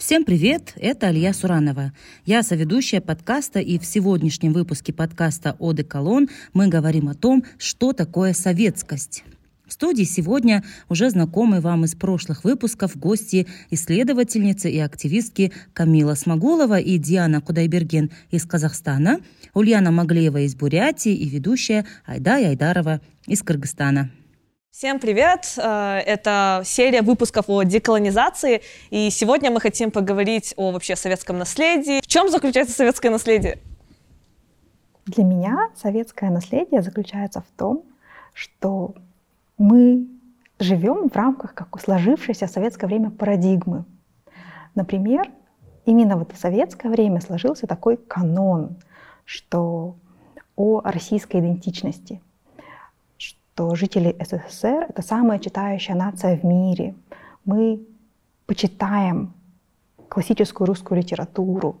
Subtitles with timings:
[0.00, 1.92] Всем привет, это Алия Суранова.
[2.24, 7.92] Я соведущая подкаста, и в сегодняшнем выпуске подкаста «Оды колонн» мы говорим о том, что
[7.92, 9.24] такое советскость.
[9.66, 16.80] В студии сегодня уже знакомые вам из прошлых выпусков гости исследовательницы и активистки Камила Смогулова
[16.80, 19.20] и Диана Кудайберген из Казахстана,
[19.52, 24.10] Ульяна Маглеева из Бурятии и ведущая Айда Айдарова из Кыргызстана.
[24.70, 25.54] Всем привет!
[25.58, 32.00] Э, это серия выпусков о деколонизации, и сегодня мы хотим поговорить о вообще советском наследии.
[32.00, 33.58] В чем заключается советское наследие?
[35.06, 37.82] Для меня советское наследие заключается в том,
[38.32, 38.94] что
[39.58, 40.06] мы
[40.60, 43.84] живем в рамках как сложившейся в советское время парадигмы.
[44.76, 45.26] Например,
[45.84, 48.76] именно вот в советское время сложился такой канон,
[49.24, 49.96] что
[50.54, 52.22] о российской идентичности–
[53.60, 56.94] что жители СССР— это самая читающая нация в мире.
[57.44, 57.82] Мы
[58.46, 59.34] почитаем
[60.08, 61.76] классическую русскую литературу.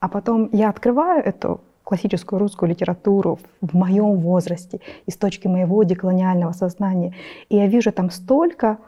[0.00, 6.52] А потом я открываю эту классическую русскую литературу в моем возрасте, из точки моего деколониального
[6.52, 7.14] сознания.
[7.50, 8.78] И я вижу там столько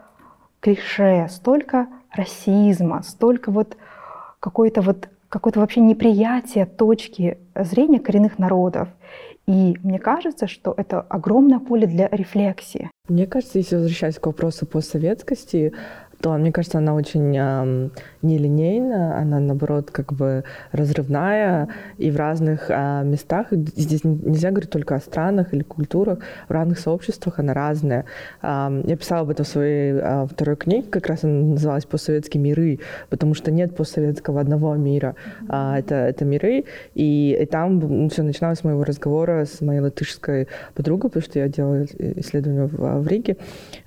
[0.61, 3.77] клише, столько расизма, столько вот
[4.39, 8.89] какой-то вот какое-то вообще неприятие точки зрения коренных народов.
[9.51, 12.89] И мне кажется, что это огромное поле для рефлексии.
[13.09, 15.73] Мне кажется, если возвращаясь к вопросу постсоветскости,
[16.21, 17.89] то, мне кажется, она очень э,
[18.21, 24.95] нелинейна, она, наоборот, как бы разрывная, и в разных э, местах, здесь нельзя говорить только
[24.95, 28.05] о странах или культурах, в разных сообществах она разная.
[28.41, 32.41] Э, я писала об этом в своей э, второй книге, как раз она называлась «Постсоветские
[32.41, 35.15] миры», потому что нет постсоветского одного мира,
[35.49, 40.47] э, это, это миры, и, и там все начиналось с моего разговора с моей латышской
[40.75, 43.37] подругой, потому что я делала исследование в, в Риге,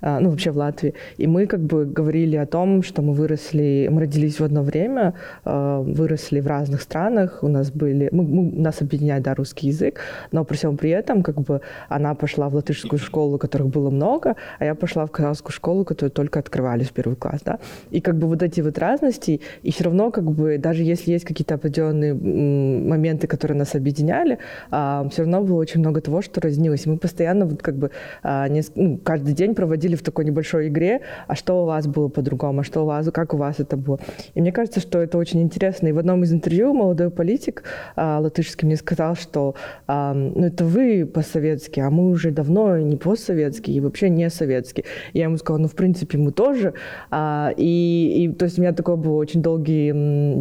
[0.01, 3.13] э, ну, вообще в Латвии, и мы как бы говорили говорили о том, что мы
[3.13, 5.13] выросли, мы родились в одно время,
[5.45, 9.99] э, выросли в разных странах, у нас были, мы, мы, нас объединяет, да, русский язык,
[10.31, 14.35] но при всем при этом, как бы, она пошла в латышскую школу, которых было много,
[14.59, 17.59] а я пошла в казахскую школу, которую только открывались в первый класс, да,
[17.91, 21.25] и как бы вот эти вот разности, и все равно, как бы, даже если есть
[21.25, 24.37] какие-то определенные моменты, которые нас объединяли,
[24.71, 27.91] а, все равно было очень много того, что разнилось, мы постоянно вот как бы
[28.23, 32.61] а, ну, каждый день проводили в такой небольшой игре, а что у вас было по-другому,
[32.61, 33.99] а что у вас, как у вас это было.
[34.33, 35.87] И мне кажется, что это очень интересно.
[35.87, 37.63] И в одном из интервью молодой политик
[37.95, 39.55] а, латышский мне сказал, что
[39.87, 44.85] а, ну это вы постсоветские, а мы уже давно не постсоветские и вообще не советские.
[45.13, 46.73] И я ему сказала, ну в принципе мы тоже.
[47.11, 49.91] А, и, и то есть у меня такой был очень долгий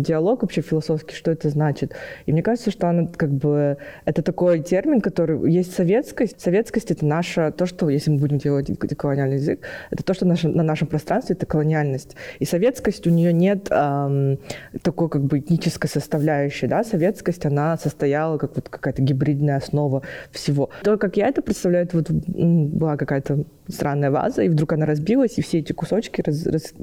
[0.02, 1.94] диалог вообще философский, что это значит.
[2.26, 6.40] И мне кажется, что она как бы это такой термин, который есть советскость.
[6.40, 9.60] Советскость это наша то, что если мы будем делать колониальный язык,
[9.90, 12.16] это то, что наше, на нашем пространстве это колониальность.
[12.38, 14.38] И советскость у нее нет эм,
[14.82, 20.70] такой как бы этнической составляющей, да, советскость, она состояла как вот какая-то гибридная основа всего.
[20.82, 25.38] То, как я это представляю, это вот была какая-то странная ваза, и вдруг она разбилась,
[25.38, 26.74] и все эти кусочки раз, раз,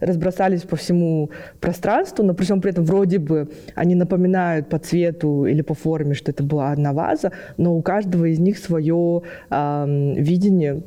[0.00, 1.30] разбросались по всему
[1.60, 6.14] пространству, но при всем при этом вроде бы они напоминают по цвету или по форме,
[6.14, 10.82] что это была одна ваза, но у каждого из них свое э, видение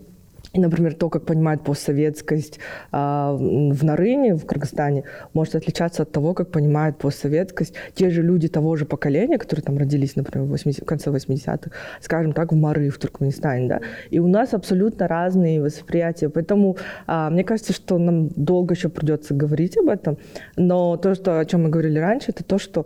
[0.53, 2.59] например, то, как понимают постсоветскость
[2.91, 8.47] а, в Нарыне, в Кыргызстане, может отличаться от того, как понимают постсоветскость те же люди
[8.47, 11.71] того же поколения, которые там родились, например, в, 80, в конце 80-х,
[12.01, 13.67] скажем так, в Мары, в Туркменистане.
[13.67, 13.81] Да?
[14.09, 16.29] И у нас абсолютно разные восприятия.
[16.29, 16.77] Поэтому
[17.07, 20.17] а, мне кажется, что нам долго еще придется говорить об этом.
[20.55, 22.85] Но то, что, о чем мы говорили раньше, это то, что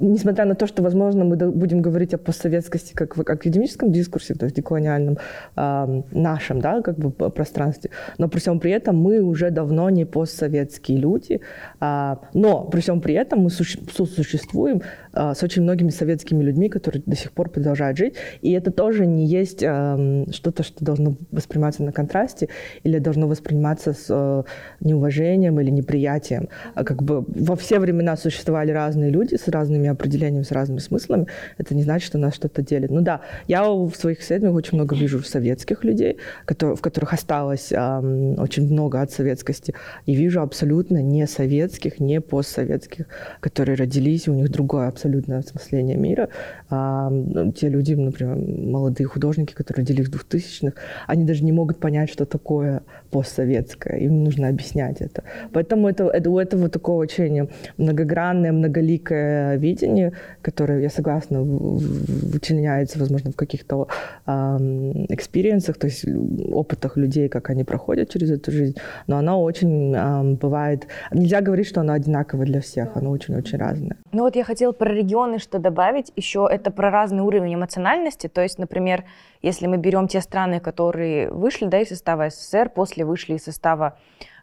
[0.00, 4.44] несмотря на то, что, возможно, мы будем говорить о постсоветскости как в академическом дискурсе, то
[4.44, 5.18] есть деколониальном
[5.56, 10.04] э, нашем, да, как бы пространстве, но при всем при этом мы уже давно не
[10.04, 11.40] постсоветские люди,
[11.80, 14.82] э, но при всем при этом мы сосуществуем
[15.12, 19.06] э, с очень многими советскими людьми, которые до сих пор продолжают жить, и это тоже
[19.06, 22.48] не есть э, что-то, что должно восприниматься на контрасте
[22.84, 24.42] или должно восприниматься с э,
[24.80, 26.48] неуважением или неприятием.
[26.74, 31.26] Как бы во все времена существовали разные люди с разными определениями, с разными смыслами,
[31.58, 32.90] это не значит, что нас что-то делит.
[32.90, 38.38] Ну да, я в своих исследованиях очень много вижу советских людей, в которых осталось эм,
[38.38, 39.74] очень много от советскости,
[40.06, 43.06] и вижу абсолютно не советских, не постсоветских,
[43.40, 46.28] которые родились, у них другое абсолютное осмысление мира.
[46.70, 47.10] А,
[47.56, 50.74] те люди, например, молодые художники, которые родились в 2000-х,
[51.06, 55.22] они даже не могут понять, что такое постсоветское, им нужно объяснять это.
[55.52, 62.98] Поэтому это, это у этого такого очень многогранное, многоликое видение видение, которое, я согласна, вычленяется,
[62.98, 63.88] возможно, в каких-то
[64.26, 66.04] экспириенсах, то есть
[66.52, 68.76] опытах людей, как они проходят через эту жизнь,
[69.06, 70.86] но она очень э, бывает...
[71.12, 73.96] Нельзя говорить, что она одинаковая для всех, она очень-очень разная.
[74.12, 78.42] Ну вот я хотела про регионы что добавить, еще это про разный уровень эмоциональности, то
[78.42, 79.04] есть, например,
[79.42, 83.98] если мы берем те страны, которые вышли да, из состава СССР, после вышли из состава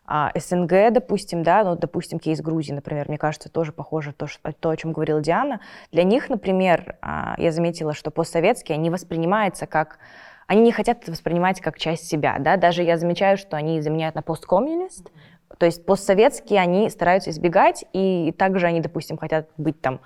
[0.08, 4.52] а, СНГ, допустим, да, ну, допустим, кейс Грузии, например, мне кажется, тоже похоже то, что,
[4.54, 5.62] то о чем говорила Диана.
[5.92, 10.00] Для них, например, а, я заметила, что постсоветские, они воспринимаются как
[10.48, 14.14] они не хотят это воспринимать как часть себя, да, даже я замечаю, что они заменяют
[14.14, 15.10] на посткоммунист,
[15.58, 20.02] то есть постсоветские они стараются избегать, и также они, допустим, хотят быть там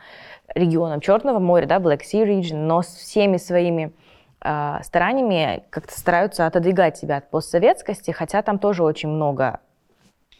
[0.55, 3.91] регионом Черного моря, да, Black Sea Region, но с всеми своими
[4.41, 9.59] э, стараниями как-то стараются отодвигать себя от постсоветскости, хотя там тоже очень много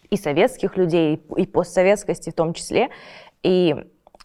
[0.10, 2.90] и советских людей, и постсоветскости в том числе.
[3.44, 3.76] И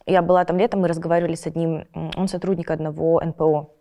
[0.05, 1.85] я была там летом, мы разговаривали с одним,
[2.15, 3.71] он сотрудник одного НПО.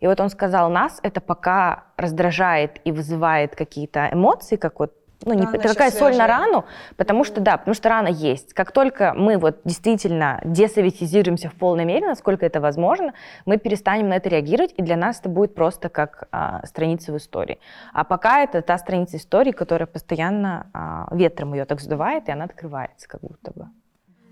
[0.00, 4.92] И вот он сказал, нас это пока раздражает и вызывает какие-то эмоции, как вот
[5.24, 6.64] ну, не, это какая соль на рану,
[6.96, 8.52] потому что, да, потому что рана есть.
[8.52, 13.14] Как только мы вот действительно десоветизируемся в полной мере, насколько это возможно,
[13.46, 17.16] мы перестанем на это реагировать, и для нас это будет просто как а, страница в
[17.16, 17.58] истории.
[17.92, 22.44] А пока это та страница истории, которая постоянно а, ветром ее так сдувает, и она
[22.44, 23.68] открывается как будто бы.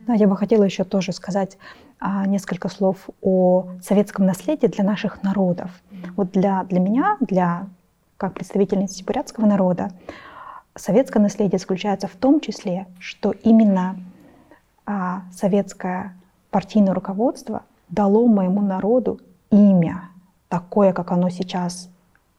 [0.06, 1.58] Да, я бы хотела еще тоже сказать
[2.00, 5.70] а, несколько слов о советском наследии для наших народов.
[6.16, 7.68] Вот для, для меня, для
[8.16, 9.90] как представительницы бурятского народа,
[10.74, 13.96] советское наследие заключается в том числе, что именно
[14.86, 16.14] а, советское
[16.50, 19.20] партийное руководство дало моему народу
[19.50, 20.08] имя,
[20.48, 21.90] такое, как оно сейчас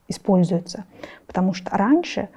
[0.07, 0.85] используется.
[1.27, 2.29] Потому что раньше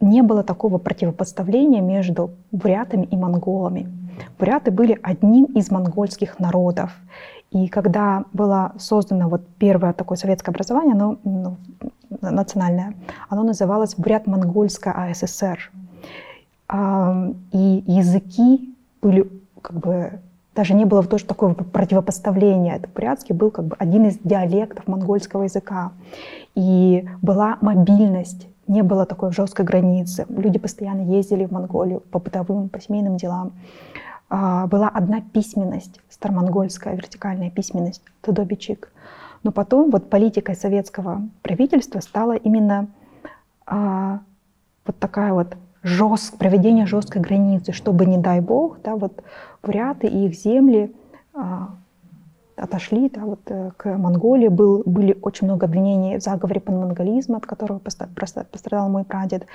[0.00, 3.88] не было такого противопоставления между бурятами и монголами.
[4.38, 6.94] Буряты были одним из монгольских народов.
[7.50, 11.56] И когда было создано вот первое такое советское образование, оно ну,
[12.20, 12.94] национальное,
[13.28, 15.70] оно называлось Бурят-Монгольская АССР.
[17.52, 19.28] И языки были
[19.60, 20.20] как бы
[20.54, 22.76] даже не было тоже такого противопоставления.
[22.76, 25.92] Это бурятский был как бы один из диалектов монгольского языка.
[26.54, 30.26] И была мобильность, не было такой жесткой границы.
[30.28, 33.52] Люди постоянно ездили в Монголию по бытовым, по семейным делам.
[34.28, 38.92] А, была одна письменность, старомонгольская вертикальная письменность, Тудобичик.
[39.42, 42.88] Но потом вот политикой советского правительства стала именно
[43.66, 44.20] а,
[44.84, 49.22] вот такая вот жест, проведение жесткой границы, чтобы, не дай бог, да, вот
[49.62, 50.94] буряты и их земли
[51.32, 51.70] а,
[52.60, 54.48] отошли да, вот, э, к Монголии.
[54.48, 59.46] Был, были очень много обвинений в заговоре панмонголизма, от которого пострадал мой прадед.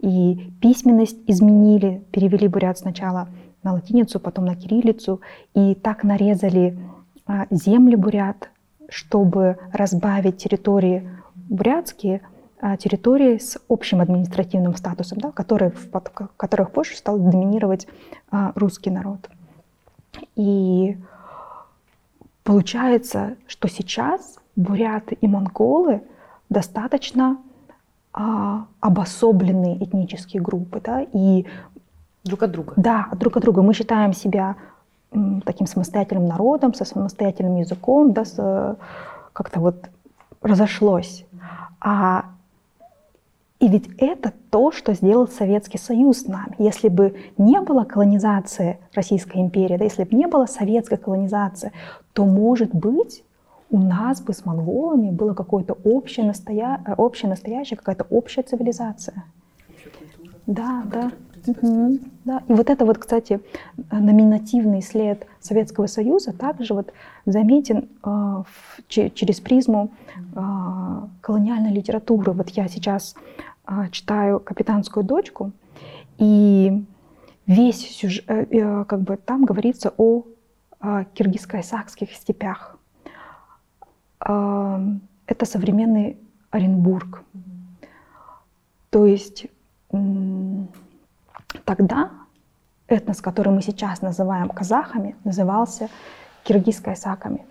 [0.00, 3.28] И письменность изменили, перевели бурят сначала
[3.62, 5.20] на латиницу, потом на кириллицу.
[5.54, 6.78] И так нарезали
[7.26, 8.50] а, земли бурят,
[8.88, 12.22] чтобы разбавить территории бурятские
[12.60, 15.90] а, территории с общим административным статусом, да, которые, в
[16.36, 17.86] которых позже стал доминировать
[18.30, 19.28] а, русский народ.
[20.36, 20.96] И
[22.42, 26.02] получается, что сейчас буряты и монголы
[26.48, 27.38] достаточно
[28.12, 31.46] а, обособленные этнические группы, да, и
[32.24, 32.72] Друг от друга.
[32.76, 33.62] Да, друг от друга.
[33.62, 34.56] Мы считаем себя
[35.44, 38.76] таким самостоятельным народом, со самостоятельным языком, да,
[39.32, 39.88] как-то вот
[40.42, 41.24] разошлось.
[41.80, 42.26] А,
[43.60, 46.54] и ведь это то, что сделал Советский Союз с нами.
[46.58, 51.72] Если бы не было колонизации Российской империи, да, если бы не было советской колонизации,
[52.12, 53.24] то, может быть,
[53.70, 56.80] у нас бы с монголами было какое-то общее, настоя...
[56.96, 59.24] общее настоящее, какая-то общая цивилизация.
[60.46, 61.10] Да, да.
[61.46, 62.42] Угу, да.
[62.48, 63.40] И вот это вот, кстати,
[63.90, 66.92] номинативный след Советского Союза также вот
[67.26, 68.44] заметен э, в,
[68.88, 70.40] через призму э,
[71.20, 72.32] колониальной литературы.
[72.32, 73.14] Вот я сейчас
[73.66, 75.52] э, читаю «Капитанскую дочку»,
[76.18, 76.84] и
[77.46, 80.24] весь сюжет, э, э, как бы там говорится о
[80.80, 82.78] э, киргизско-исакских степях.
[84.26, 84.80] Э,
[85.26, 86.16] это современный
[86.50, 87.22] Оренбург.
[88.90, 89.46] То есть
[91.64, 92.10] Тогда
[92.88, 95.88] этнос, который мы сейчас называем казахами, назывался
[96.44, 97.44] киргизско-исаками.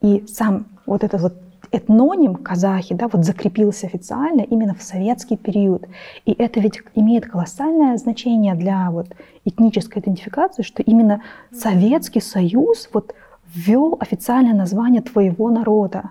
[0.00, 1.34] И сам вот этот вот
[1.72, 5.86] этноним казахи, да, вот закрепился официально именно в советский период.
[6.24, 9.08] И это ведь имеет колоссальное значение для вот
[9.44, 13.14] этнической идентификации, что именно Советский Союз вот
[13.54, 16.10] ввел официальное название твоего народа.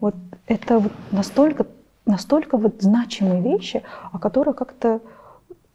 [0.00, 0.14] Вот
[0.46, 1.66] это вот настолько,
[2.06, 5.00] настолько вот значимые вещи, о которых как-то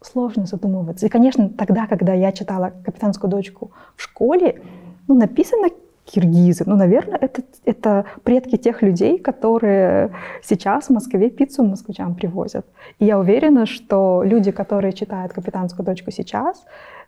[0.06, 1.06] сложно задумываться.
[1.06, 4.62] И, конечно, тогда, когда я читала «Капитанскую дочку» в школе,
[5.08, 5.70] ну, написано
[6.06, 6.64] киргизы.
[6.68, 10.12] Ну, наверное, это, это предки тех людей, которые
[10.44, 12.66] сейчас в Москве пиццу москвичам привозят.
[13.00, 16.64] И я уверена, что люди, которые читают «Капитанскую дочку» сейчас,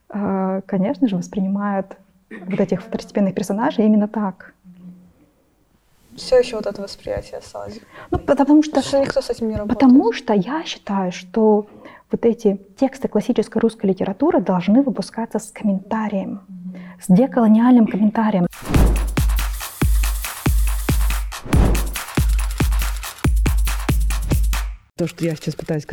[0.09, 1.97] э, конечно же, воспринимают
[2.29, 4.53] вот этих второстепенных персонажей именно так.
[6.15, 7.79] Все еще вот это восприятие осталось.
[8.09, 9.79] Ну, потому что, что никто с этим не работает.
[9.79, 11.67] Потому что я считаю, что
[12.11, 16.41] вот эти тексты классической русской литературы должны выпускаться с комментарием,
[17.01, 18.47] с деколониальным комментарием.
[24.95, 25.85] То, что я сейчас пытаюсь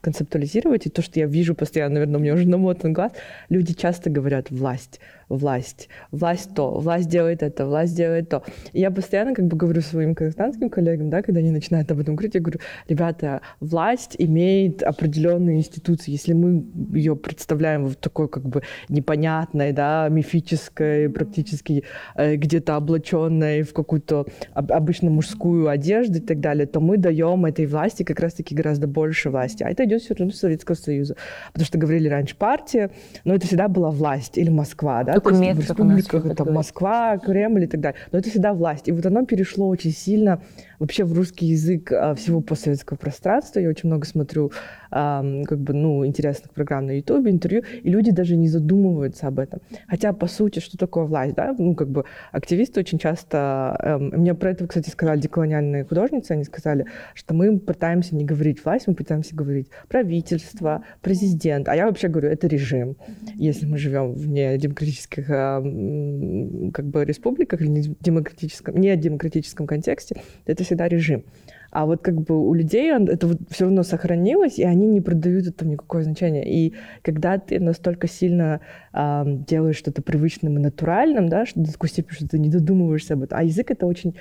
[0.00, 3.12] концептуализировать, и то, что я вижу постоянно, наверное, у меня уже намотан глаз,
[3.48, 8.42] люди часто говорят «власть» власть, власть то, власть делает это, власть делает то.
[8.72, 12.16] И я постоянно как бы говорю своим казахстанским коллегам, да, когда они начинают об этом
[12.16, 16.10] говорить, я говорю, ребята, власть имеет определенные институции.
[16.10, 21.84] Если мы ее представляем в такой как бы непонятной, да, мифической, практически
[22.16, 27.66] э, где-то облаченной в какую-то обычно мужскую одежду и так далее, то мы даем этой
[27.66, 29.62] власти как раз-таки гораздо больше власти.
[29.62, 31.16] А это идет все равно Советского Союза.
[31.52, 32.90] Потому что говорили раньше партия,
[33.24, 37.64] но это всегда была власть или Москва, да, только метр, в республиках, это Москва, Кремль
[37.64, 38.00] и так далее.
[38.12, 38.88] Но это всегда власть.
[38.88, 40.40] И вот оно перешло очень сильно
[40.80, 43.60] вообще в русский язык а, всего постсоветского пространства.
[43.60, 44.50] Я очень много смотрю
[44.90, 49.60] как бы, ну, интересных программ на YouTube, интервью, и люди даже не задумываются об этом.
[49.86, 51.54] Хотя, по сути, что такое власть, да?
[51.56, 53.78] Ну, как бы активисты очень часто...
[53.82, 58.64] Эм, мне про это, кстати, сказали деколониальные художницы, они сказали, что мы пытаемся не говорить
[58.64, 61.68] власть, мы пытаемся говорить правительство, президент.
[61.68, 62.96] А я вообще говорю, это режим.
[63.36, 70.64] Если мы живем в недемократических как бы республиках или не демократическом, не демократическом контексте, это
[70.70, 71.24] всегда режим.
[71.70, 75.46] А вот как бы у людей это вот все равно сохранилось, и они не продают
[75.46, 76.44] этому никакое значение.
[76.44, 78.60] И когда ты настолько сильно
[78.92, 83.22] э, делаешь что-то привычным и натуральным, да, что такой степени, что ты не додумываешься об
[83.22, 83.38] этом.
[83.38, 84.16] А язык— это очень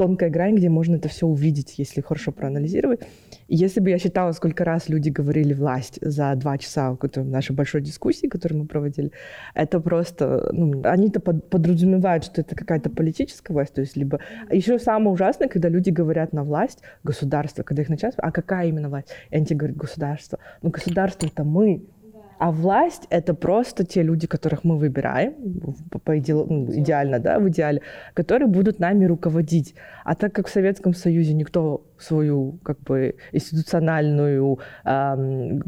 [0.00, 3.00] тонкая грань, где можно это все увидеть, если хорошо проанализировать.
[3.48, 7.54] И если бы я считала, сколько раз люди говорили «власть» за два часа в нашей
[7.54, 9.12] большой дискуссии, которую мы проводили,
[9.54, 10.48] это просто...
[10.52, 14.20] Ну, они-то под, подразумевают, что это какая-то политическая власть, то есть либо...
[14.50, 18.88] Еще самое ужасное, когда люди говорят на власть, государство, когда их начальство, а какая именно
[18.88, 19.08] власть?
[19.28, 20.38] И они тебе говорят «государство».
[20.62, 21.82] Ну, государство— это мы,
[22.40, 25.34] а власть— это просто те люди, которых мы выбираем,
[25.90, 27.82] по, по иде, ну, идеально, да, в идеале,
[28.14, 29.74] которые будут нами руководить.
[30.04, 35.58] А так как в Советском Союзе никто свою как бы институциональную э,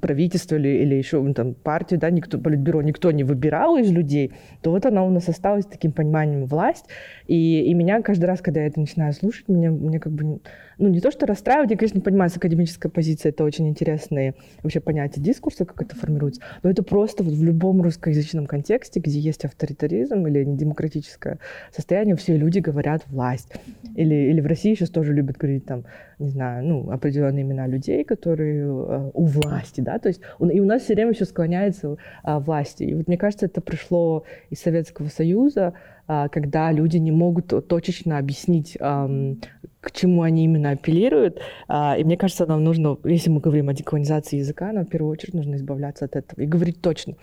[0.00, 4.32] правительство или, или еще ну, там, партию, да, никто, политбюро никто не выбирал из людей,
[4.62, 6.86] то вот она у нас осталась таким пониманием власть.
[7.26, 10.40] И, и меня каждый раз, когда я это начинаю слушать, меня, мне как бы
[10.78, 14.80] ну, не то, что расстраивает, я, конечно, понимаю, с академической позиции это очень интересные вообще
[14.80, 19.44] понятия дискурса, как это формируется, но это просто вот в любом русскоязычном контексте, где есть
[19.44, 21.38] авторитаризм или демократическое
[21.74, 23.52] состояние, все люди говорят власть.
[23.94, 25.81] Или, или в России сейчас тоже любят говорить там,
[26.18, 30.64] не знаю, ну, определенные имена людей, которые э, у власти, да, то есть и у
[30.64, 32.84] нас все время все склоняется э, власти.
[32.84, 35.74] И вот мне кажется, это пришло из Советского Союза,
[36.08, 39.34] э, когда люди не могут точечно объяснить, э,
[39.80, 41.40] к чему они именно апеллируют.
[41.68, 45.12] Э, и мне кажется, нам нужно, если мы говорим о деколонизации языка, нам в первую
[45.12, 47.14] очередь нужно избавляться от этого и говорить точно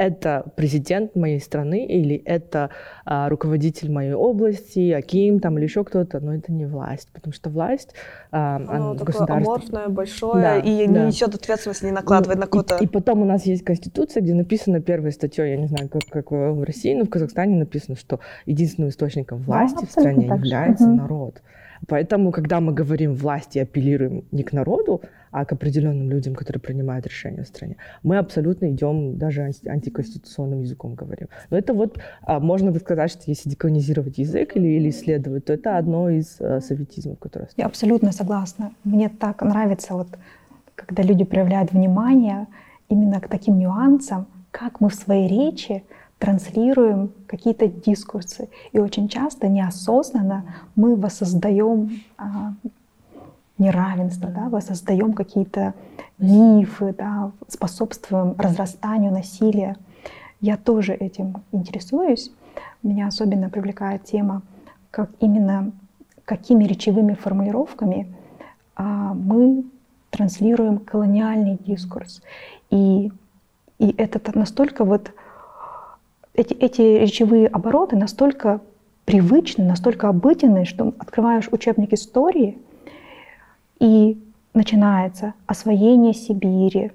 [0.00, 2.70] это президент моей страны или это
[3.04, 7.50] а, руководитель моей области, Аким там или еще кто-то, но это не власть, потому что
[7.50, 7.94] власть
[8.30, 9.36] а, Оно такое государство...
[9.36, 11.00] аморфное, большое да, и да.
[11.00, 12.76] не несет ответственности, не накладывает ну, на кого-то.
[12.76, 16.04] И, и потом у нас есть конституция, где написано первой статьей, я не знаю, как,
[16.10, 20.84] как в России, но в Казахстане написано, что единственным источником власти да, в стране является
[20.84, 20.94] угу.
[20.94, 21.42] народ.
[21.88, 25.00] Поэтому, когда мы говорим власти и апеллируем не к народу,
[25.32, 30.60] а к определенным людям, которые принимают решения в стране, мы абсолютно идем даже анти- антиконституционным
[30.60, 31.28] языком говорим.
[31.50, 35.78] Но это вот, а, можно сказать, что если деколонизировать язык или, или исследовать, то это
[35.78, 37.48] одно из а, советизмов, которое...
[37.56, 38.72] Я абсолютно согласна.
[38.84, 40.08] Мне так нравится, вот,
[40.74, 42.46] когда люди проявляют внимание
[42.88, 45.84] именно к таким нюансам, как мы в своей речи
[46.20, 48.50] транслируем какие-то дискурсы.
[48.72, 50.44] И очень часто неосознанно
[50.76, 52.52] мы воссоздаем а,
[53.56, 55.74] неравенство, да, воссоздаем какие-то
[56.18, 59.76] мифы, да, способствуем разрастанию насилия.
[60.42, 62.30] Я тоже этим интересуюсь.
[62.82, 64.42] Меня особенно привлекает тема,
[64.90, 65.72] как именно
[66.26, 68.14] какими речевыми формулировками
[68.76, 69.64] а, мы
[70.10, 72.20] транслируем колониальный дискурс.
[72.68, 73.10] И,
[73.78, 75.12] и это настолько вот
[76.34, 78.60] эти, эти речевые обороты настолько
[79.04, 82.58] привычны, настолько обыденны, что открываешь учебник истории,
[83.78, 84.22] и
[84.54, 86.92] начинается освоение Сибири.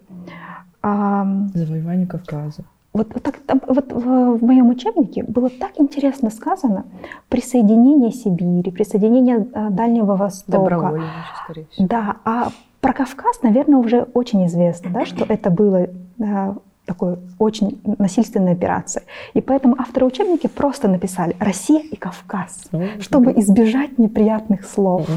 [0.82, 2.63] Завоевание Кавказа.
[2.94, 6.86] вот, вот, так, вот в, в моем учебнике было так интересно сказано
[7.27, 10.60] присоединение Сибири, присоединение а, Дальнего Востока.
[10.60, 11.10] Добровольно,
[11.44, 11.88] скорее всего.
[11.88, 12.50] Да, а
[12.82, 15.88] про Кавказ, наверное, уже очень известно, да, что это было
[16.22, 19.06] а, такой очень насильственной операцией.
[19.34, 25.08] И поэтому авторы учебники просто написали «Россия и Кавказ», чтобы избежать неприятных слов.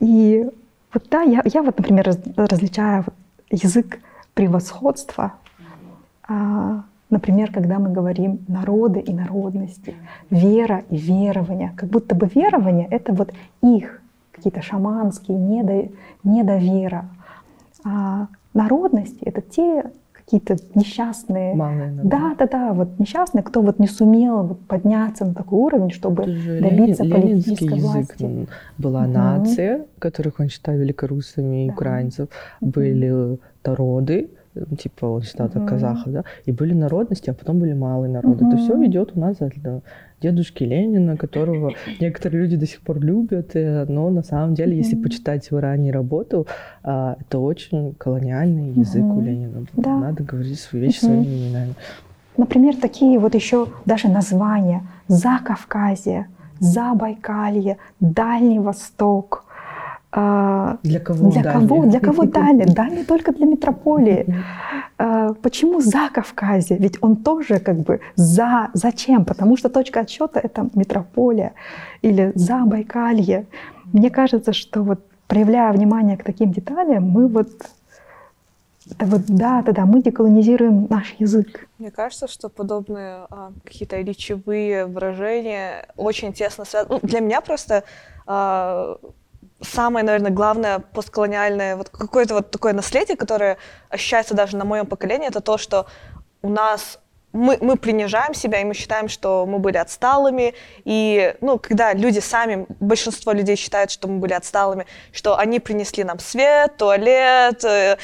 [0.00, 0.48] И
[0.92, 3.04] вот да, я, я вот, например, раз, различаю
[3.50, 3.98] язык
[4.34, 5.32] превосходства
[6.26, 9.94] а, например, когда мы говорим народы и народности,
[10.30, 13.32] вера и верование, как будто бы верование— это вот
[13.62, 14.00] их
[14.32, 15.90] какие-то шаманские недо,
[16.24, 17.08] недовера.
[17.84, 19.90] А народности— это те
[20.24, 25.34] какие-то несчастные, Малые да, да, да, вот несчастные, кто вот не сумел вот подняться на
[25.34, 27.82] такой уровень, чтобы добиться Ленин, политической язык.
[27.82, 28.48] власти.
[28.78, 29.12] Была угу.
[29.12, 32.28] нация, которых он считал великорусами и украинцев,
[32.60, 32.70] угу.
[32.70, 34.30] были народы,
[34.78, 38.46] типа он считал так казахов, да, и были народности, а потом были малые народы.
[38.46, 39.52] Это все идет у нас от
[40.20, 44.96] дедушки Ленина, которого некоторые люди до сих пор любят, э, но на самом деле, если
[44.96, 46.46] почитать его раннюю работу,
[46.82, 49.66] а, это очень колониальный язык у Ленина.
[49.76, 49.98] Да.
[49.98, 51.74] Надо говорить свои вещи своими именами.
[52.36, 56.26] Например, такие вот еще даже названия: за Кавказье,
[56.58, 59.44] за Байкалье, Дальний Восток,
[60.14, 61.54] для кого для дали?
[61.54, 64.42] кого для кого дали дали только для метрополии
[64.96, 70.38] а, почему за Кавказе ведь он тоже как бы за зачем потому что точка отсчета
[70.40, 71.54] это метрополия
[72.02, 73.46] или за Байкалье
[73.92, 77.48] мне кажется что вот проявляя внимание к таким деталям мы вот
[78.90, 81.68] это вот да, да, да, мы деколонизируем наш язык.
[81.78, 87.00] Мне кажется, что подобные а, какие-то речевые выражения очень тесно связаны.
[87.02, 87.84] Ну, для меня просто
[88.26, 88.98] а,
[89.60, 93.56] самое, наверное, главное постколониальное, вот какое-то вот такое наследие, которое
[93.88, 95.86] ощущается даже на моем поколении, это то, что
[96.42, 96.98] у нас
[97.34, 100.54] мы, мы принижаем себя, и мы считаем, что мы были отсталыми.
[100.84, 106.04] И, ну, когда люди сами, большинство людей считают, что мы были отсталыми, что они принесли
[106.04, 107.96] нам свет, туалет, э,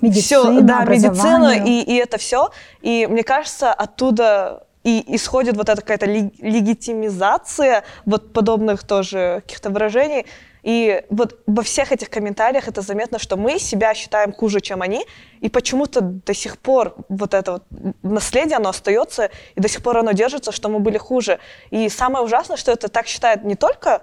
[0.00, 2.50] медицину, все, да, медицину, и, и это все.
[2.80, 10.26] И мне кажется, оттуда и исходит вот эта какая-то легитимизация вот подобных тоже каких-то выражений,
[10.62, 15.04] и вот во всех этих комментариях это заметно, что мы себя считаем хуже, чем они,
[15.40, 17.64] и почему-то до сих пор вот это вот
[18.02, 21.40] наследие, оно остается, и до сих пор оно держится, что мы были хуже.
[21.70, 24.02] И самое ужасное, что это так считают не только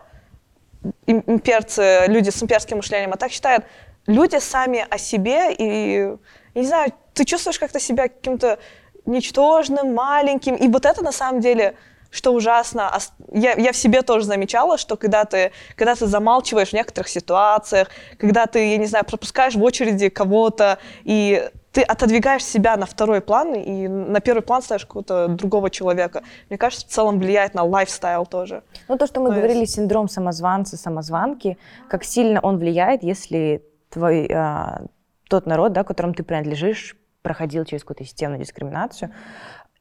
[1.06, 3.66] имперцы, люди с имперским мышлением, а так считают
[4.06, 6.16] люди сами о себе, и,
[6.56, 8.60] не знаю, ты чувствуешь как-то себя каким-то
[9.06, 11.76] ничтожным, маленьким, и вот это на самом деле
[12.12, 12.92] что ужасно.
[13.32, 17.90] Я, я в себе тоже замечала, что когда ты, когда ты замалчиваешь в некоторых ситуациях,
[18.18, 23.22] когда ты, я не знаю, пропускаешь в очереди кого-то, и ты отодвигаешь себя на второй
[23.22, 26.24] план, и на первый план ставишь какого-то другого человека.
[26.50, 28.64] Мне кажется, в целом влияет на лайфстайл тоже.
[28.88, 29.76] Ну, то, что мы то говорили, есть...
[29.76, 34.82] синдром самозванца, самозванки, как сильно он влияет, если твой, а,
[35.30, 39.12] тот народ, да, которому ты принадлежишь, проходил через какую-то системную дискриминацию.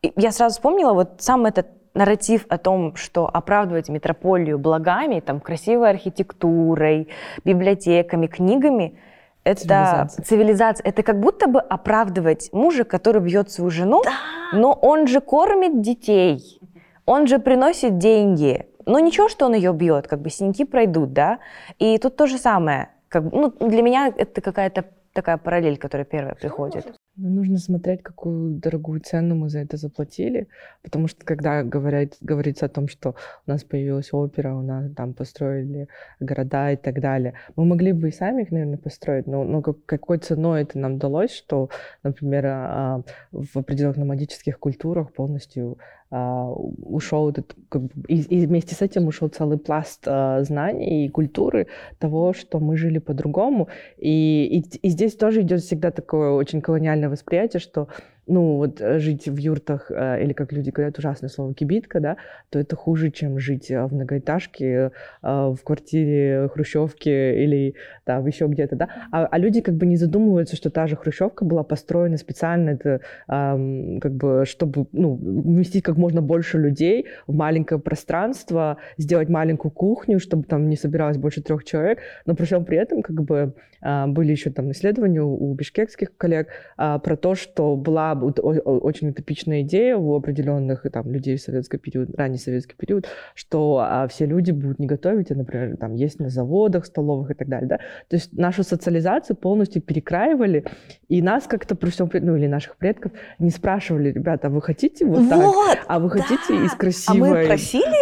[0.03, 5.41] И я сразу вспомнила вот сам этот нарратив о том, что оправдывать метрополию благами, там,
[5.41, 7.09] красивой архитектурой,
[7.45, 8.99] библиотеками, книгами,
[9.45, 10.25] это цивилизация.
[10.25, 10.85] цивилизация.
[10.85, 14.13] Это как будто бы оправдывать мужа, который бьет свою жену, да.
[14.53, 16.61] но он же кормит детей,
[17.07, 18.67] он же приносит деньги.
[18.85, 21.39] Но ничего, что он ее бьет, как бы синяки пройдут, да.
[21.79, 22.89] И тут то же самое.
[23.09, 26.95] Как, ну, для меня это какая-то такая параллель, которая первая приходит.
[27.21, 30.47] Ну, нужно смотреть, какую дорогую цену мы за это заплатили,
[30.85, 35.15] потому что когда говорят, говорится о том, что у нас появилась опера, у нас там
[35.15, 35.89] построили
[36.21, 40.19] города и так далее, мы могли бы и сами их, наверное, построить, но, но какой
[40.19, 41.71] ценой это нам удалось, что,
[42.05, 43.03] например, а,
[43.33, 49.07] в определенных номадических культурах полностью а, ушел этот, как бы, и, и вместе с этим
[49.09, 51.67] ушел целый пласт а, знаний и культуры
[51.99, 53.69] того, что мы жили по-другому.
[53.99, 57.89] И, и, и здесь тоже идет всегда такое очень колониальное восприятие, что
[58.29, 62.17] ну, вот э, жить в юртах, э, или, как люди говорят, ужасное слово кибитка, да,
[62.51, 68.77] то это хуже, чем жить э, в многоэтажке, в квартире хрущевки или там еще где-то,
[68.77, 68.89] да.
[69.11, 73.01] А, а люди как бы не задумываются, что та же хрущевка была построена специально, это
[73.27, 80.21] как бы, чтобы, ну, вместить как можно больше людей в маленькое пространство, сделать маленькую кухню,
[80.21, 84.33] чтобы там не собиралось больше трех человек, но при всем при этом как бы были
[84.33, 90.87] еще там исследования у бишкекских коллег про то, что была очень утопичная идея у определенных
[90.93, 95.31] там, людей в советский период, ранний советский период, что а, все люди будут не готовить,
[95.31, 97.69] а, например, там, есть на заводах, столовых и так далее.
[97.69, 97.77] Да?
[98.09, 100.65] То есть нашу социализацию полностью перекраивали,
[101.09, 105.05] и нас как-то при всем, ну или наших предков, не спрашивали, ребята, а вы хотите
[105.05, 105.79] вот, вот так?
[105.87, 106.23] А вы да.
[106.23, 107.57] хотите из красивой, а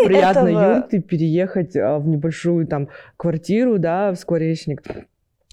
[0.07, 0.75] приятной этого?
[0.77, 4.83] юрты переехать а, в небольшую там квартиру, да, в скворечник?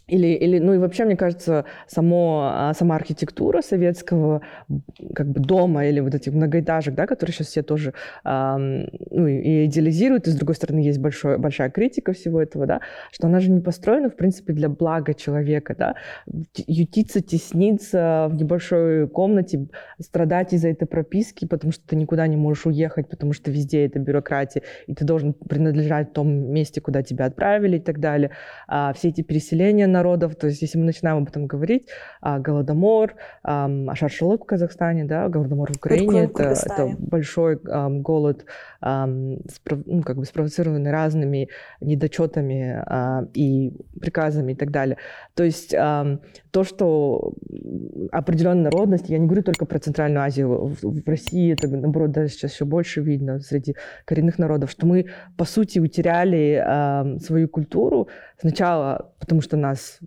[0.08, 4.42] Или, или, ну и вообще, мне кажется, само, а, сама архитектура советского
[5.16, 7.94] как бы дома или вот этих многоэтажек, да, которые сейчас все тоже
[8.26, 12.82] эм, ну, и идеализируют, и с другой стороны есть большой, большая критика всего этого, да,
[13.12, 15.96] что она же не построена, в принципе, для блага человека, да,
[16.68, 19.68] ютиться, тесниться в небольшой комнате,
[20.02, 24.00] страдать из-за этой прописки, потому что ты никуда не можешь уехать, потому что везде это
[24.00, 28.32] бюрократия, и ты должен принадлежать в том месте, куда тебя отправили и так далее.
[28.68, 30.36] А все эти переселения народов.
[30.36, 31.88] То есть если мы начинаем об этом говорить,
[32.22, 38.46] а, Голодомор, а, Ашаршалык в Казахстане, да, Голодомор в Украине, это, это большой а, голод,
[38.82, 39.08] а,
[39.54, 41.50] спров, ну, как бы спровоцированный разными
[41.82, 44.98] недочетами а, и приказами и так далее.
[45.36, 46.20] То есть а,
[46.54, 47.34] то, что
[48.12, 52.54] определенная народность, я не говорю только про Центральную Азию, в, России это, наоборот, даже сейчас
[52.54, 58.08] еще больше видно среди коренных народов, что мы, по сути, утеряли а, свою культуру
[58.40, 60.00] сначала, потому что нас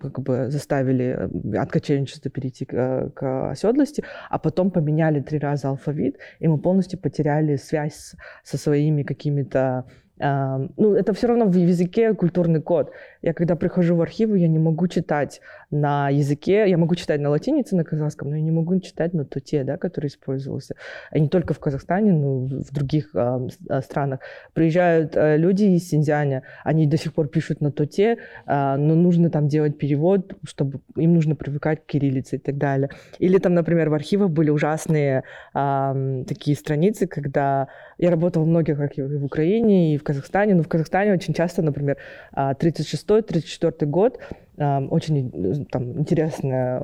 [0.00, 5.38] как бы заставили э, от кочевничества перейти к, э, к оседлости, а потом поменяли три
[5.38, 9.84] раза алфавит, и мы полностью потеряли связь со своими какими-то
[10.22, 12.92] ну, это все равно в языке культурный код.
[13.22, 15.40] Я когда прихожу в архивы, я не могу читать
[15.72, 19.24] на языке, я могу читать на латинице, на казахском, но я не могу читать на
[19.24, 20.76] туте, да, который использовался.
[21.12, 23.48] И не только в Казахстане, но и в других э,
[23.80, 24.20] странах.
[24.52, 29.30] Приезжают э, люди из Синьцзяня, они до сих пор пишут на туте, э, но нужно
[29.30, 32.90] там делать перевод, чтобы им нужно привыкать к кириллице и так далее.
[33.18, 38.78] Или там, например, в архивах были ужасные э, такие страницы, когда я работала в многих
[38.78, 41.96] архивах и в Украине, и в Казахстане, но в Казахстане очень часто, например,
[42.34, 44.18] 36-34 а, год,
[44.58, 46.82] очень э, там, интересное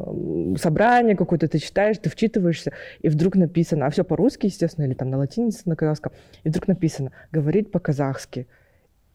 [0.57, 5.11] собрание какое-то ты читаешь, ты вчитываешься, и вдруг написано, а все по-русски, естественно, или там
[5.11, 6.13] на латинице, на казахском,
[6.45, 8.47] и вдруг написано «говорит по-казахски».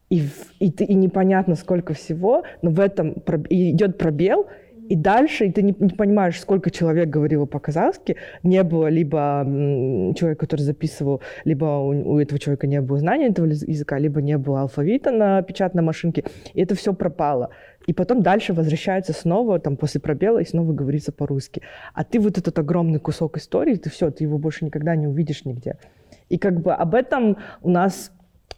[0.09, 0.27] И,
[0.59, 4.47] и, и непонятно сколько всего, но в этом идет пробел,
[4.89, 9.43] и дальше, и ты не, не понимаешь, сколько человек говорило по-казахски, не было либо
[10.15, 14.37] человека, который записывал, либо у, у этого человека не было знания этого языка, либо не
[14.37, 17.49] было алфавита на печатной машинке, и это все пропало.
[17.85, 21.61] И потом дальше возвращается снова, там, после пробела, и снова говорится по-русски.
[21.93, 25.45] А ты вот этот огромный кусок истории, ты все, ты его больше никогда не увидишь
[25.45, 25.77] нигде.
[26.29, 28.11] И как бы об этом у нас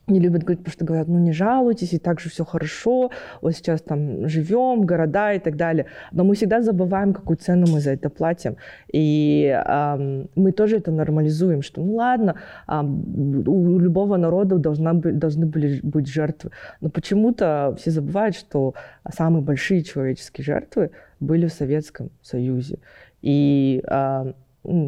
[0.07, 3.53] не любят говорить, потому что говорят, ну не жалуйтесь, и так же все хорошо, вот
[3.53, 5.85] сейчас там живем, города и так далее.
[6.11, 8.57] Но мы всегда забываем, какую цену мы за это платим.
[8.93, 12.35] И эм, мы тоже это нормализуем, что ну ладно,
[12.67, 16.51] эм, у любого народа должна быть, должны были быть жертвы.
[16.81, 18.73] Но почему-то все забывают, что
[19.11, 22.77] самые большие человеческие жертвы были в Советском Союзе.
[23.21, 24.33] И э,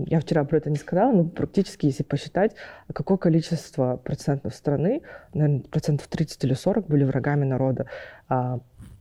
[0.08, 2.56] я вчера про это не сказала, но практически, если посчитать,
[2.94, 5.02] какое количество процентов страны,
[5.34, 7.88] наверное, процентов 30 или 40 были врагами народа.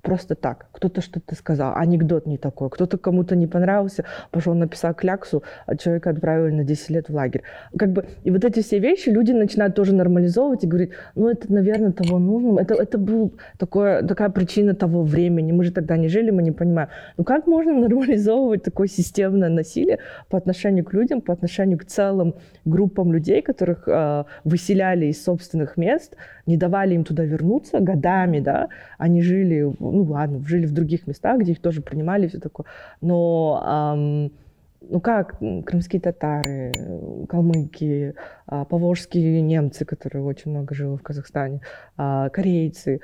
[0.06, 0.66] Просто так.
[0.70, 6.10] Кто-то что-то сказал, анекдот не такой, кто-то кому-то не понравился, пошел написал кляксу, а человека
[6.10, 7.42] отправили на 10 лет в лагерь.
[7.76, 11.52] Как бы, и вот эти все вещи люди начинают тоже нормализовывать и говорить, ну это,
[11.52, 16.30] наверное, того нужно, это, это была такая причина того времени, мы же тогда не жили,
[16.30, 16.88] мы не понимаем.
[17.16, 22.34] Ну как можно нормализовывать такое системное насилие по отношению к людям, по отношению к целым
[22.64, 26.16] группам людей, которых э, выселяли из собственных мест,
[26.46, 31.40] не давали им туда вернуться годами, да, они жили ну ладно, жили в других местах,
[31.40, 32.66] где их тоже принимали, все такое.
[33.00, 33.62] Но
[33.96, 34.32] эм,
[34.88, 38.14] ну как, крымские татары, калмыки,
[38.46, 41.60] а, поволжские немцы, которые очень много живут в Казахстане,
[41.96, 43.00] а, корейцы.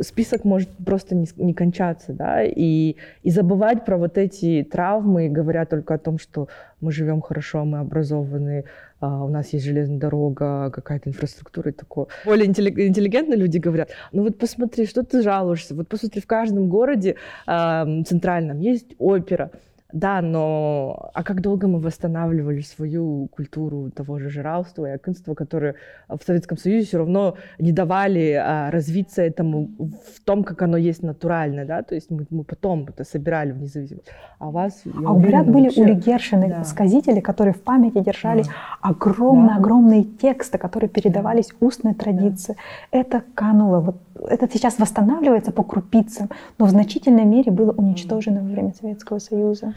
[0.00, 5.64] Список может просто не, не кончаться, да, и, и забывать про вот эти травмы, говоря
[5.64, 6.48] только о том, что
[6.80, 8.64] мы живем хорошо, мы образованы,
[9.00, 12.06] а, у нас есть железная дорога, какая-то инфраструктура и такое.
[12.24, 17.16] Более интеллигентные люди говорят, ну вот посмотри, что ты жалуешься, вот посмотри, в каждом городе
[17.46, 19.50] центральном есть опера,
[19.92, 25.74] да, но а как долго мы восстанавливали свою культуру того же жиралства и акинства, которые
[26.08, 31.02] в Советском Союзе все равно не давали а, развиться этому в том, как оно есть
[31.02, 34.10] натурально, да, то есть мы, мы потом это собирали в независимости.
[34.38, 34.82] А у вас...
[35.04, 35.82] А у ребят были вообще...
[35.82, 36.64] улигершины, да.
[36.64, 38.50] сказители, которые в памяти держали да.
[38.80, 40.10] огромные-огромные да.
[40.20, 42.56] тексты, которые передавались устной традиции.
[42.92, 42.98] Да.
[42.98, 48.48] Это кануло, вот это сейчас восстанавливается по крупицам, но в значительной мере было уничтожено во
[48.48, 49.74] время Советского Союза.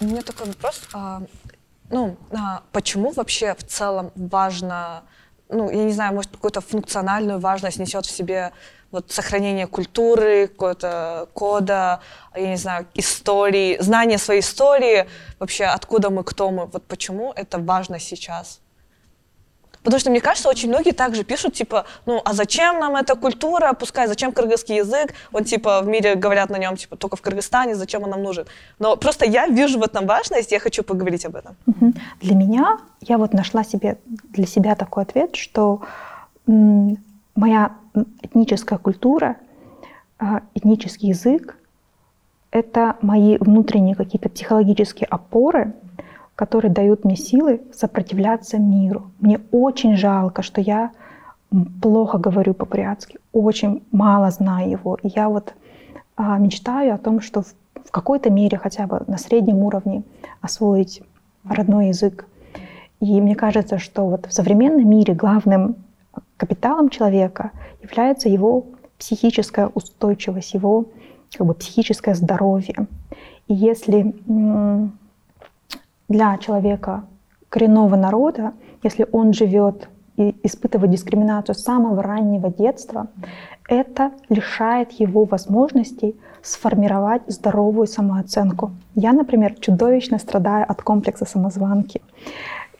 [0.00, 0.82] У меня такой вопрос.
[0.92, 1.22] А,
[1.90, 5.02] ну, а почему вообще в целом важно,
[5.48, 8.52] ну, я не знаю, может, какую-то функциональную важность несет в себе
[8.94, 12.00] вот сохранение культуры, какого-то кода,
[12.34, 15.06] я не знаю, истории, знание своей истории,
[15.38, 18.60] вообще откуда мы, кто мы, вот почему это важно сейчас?
[19.82, 23.74] Потому что, мне кажется, очень многие также пишут, типа, ну, а зачем нам эта культура,
[23.74, 27.74] пускай, зачем кыргызский язык, он, типа, в мире говорят на нем, типа, только в Кыргызстане,
[27.74, 28.46] зачем он нам нужен.
[28.78, 31.56] Но просто я вижу в этом важность, я хочу поговорить об этом.
[32.22, 35.82] Для меня, я вот нашла себе, для себя такой ответ, что
[37.34, 37.72] моя
[38.22, 39.36] этническая культура,
[40.18, 41.58] а, этнический язык—
[42.50, 45.74] это мои внутренние какие-то психологические опоры,
[46.34, 49.10] которые дают мне силы сопротивляться миру.
[49.20, 50.90] Мне очень жалко, что я
[51.80, 54.98] плохо говорю по-бурятски, очень мало знаю его.
[55.02, 55.54] И я вот
[56.16, 60.02] а, мечтаю о том, что в, в какой-то мере хотя бы на среднем уровне
[60.40, 61.02] освоить
[61.48, 62.26] родной язык.
[63.00, 65.76] И мне кажется, что вот в современном мире главным
[66.36, 68.66] капиталом человека является его
[68.98, 70.86] психическая устойчивость, его
[71.36, 72.86] как бы, психическое здоровье.
[73.48, 74.14] И если
[76.08, 77.04] для человека
[77.48, 83.08] коренного народа, если он живет и испытывает дискриминацию с самого раннего детства,
[83.68, 88.72] это лишает его возможностей сформировать здоровую самооценку.
[88.94, 92.02] Я, например, чудовищно страдаю от комплекса самозванки.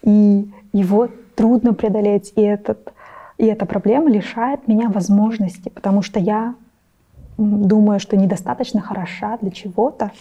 [0.03, 2.33] И его трудно преодолеть.
[2.37, 2.93] И, этот,
[3.38, 6.55] и эта проблема лишает меня возможности, потому что я
[7.37, 10.12] думаю, что недостаточно хороша для чего-то.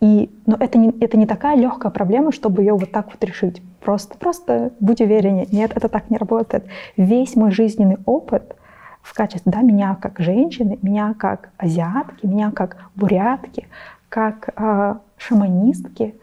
[0.00, 3.62] И, но это не, это не такая легкая проблема, чтобы ее вот так вот решить.
[3.80, 5.46] Просто, просто будь увереннее.
[5.50, 6.64] Нет, это так не работает.
[6.96, 8.56] Весь мой жизненный опыт
[9.02, 13.66] в качестве да, меня как женщины, меня как азиатки, меня как бурятки,
[14.08, 16.14] как э, шаманистки,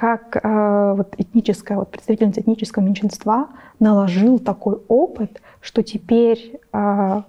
[0.00, 3.48] как э, вот этническая, вот представительница этнического меньшинства
[3.80, 7.22] наложил такой опыт, что теперь э,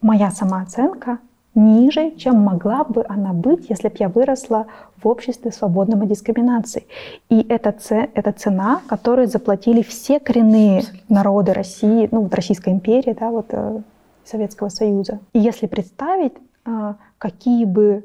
[0.00, 1.18] моя самооценка
[1.54, 6.86] ниже, чем могла бы она быть, если бы я выросла в обществе свободном от дискриминации.
[7.28, 13.30] И это, это цена, которую заплатили все коренные народы России, ну вот Российской империи, да,
[13.30, 13.82] вот э,
[14.24, 15.18] Советского Союза.
[15.34, 16.32] И если представить,
[16.64, 18.02] э, какие бы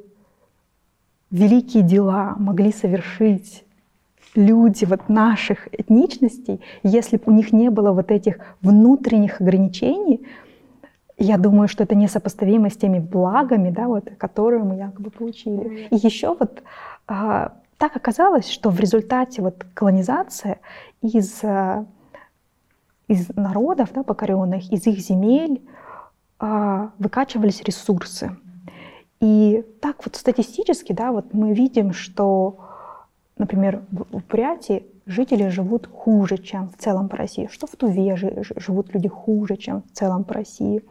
[1.32, 3.64] великие дела могли совершить
[4.36, 10.26] люди вот наших этничностей, если бы у них не было вот этих внутренних ограничений,
[11.18, 15.88] я думаю, что это несопоставимо с теми благами, да, вот, которые мы якобы получили.
[15.92, 16.64] И еще вот
[17.08, 20.60] а, так оказалось, что в результате вот колонизации
[21.02, 21.86] из, а,
[23.08, 25.62] из народов да, покоренных, из их земель
[26.40, 28.36] а, выкачивались ресурсы.
[29.22, 32.58] И так вот статистически, да, вот мы видим, что,
[33.38, 38.94] например, в Бурятии жители живут хуже, чем в целом по России, что в Туве живут
[38.94, 40.84] люди хуже, чем в целом по России.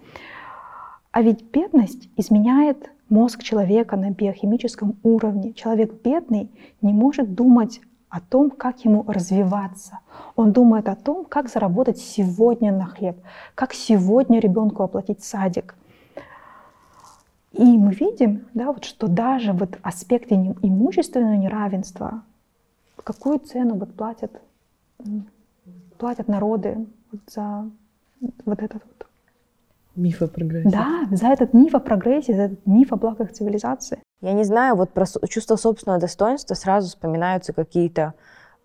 [1.10, 5.52] А ведь бедность изменяет мозг человека на биохимическом уровне.
[5.52, 9.98] Человек бедный не может думать о том, как ему развиваться.
[10.36, 13.16] Он думает о том, как заработать сегодня на хлеб,
[13.56, 15.74] как сегодня ребенку оплатить садик.
[17.52, 22.22] И мы видим, да, вот, что даже вот аспекте имущественного неравенства
[23.02, 24.30] какую цену вот платят,
[25.98, 27.68] платят народы вот за
[28.44, 29.06] вот этот вот
[29.96, 30.70] Миф о прогрессе.
[30.70, 34.00] Да, за этот миф о прогрессе, за этот миф о благах цивилизации.
[34.20, 38.14] Я не знаю, вот про чувство собственного достоинства сразу вспоминаются какие-то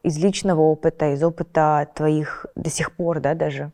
[0.04, 3.72] из личного опыта, из опыта твоих до сих пор, да, даже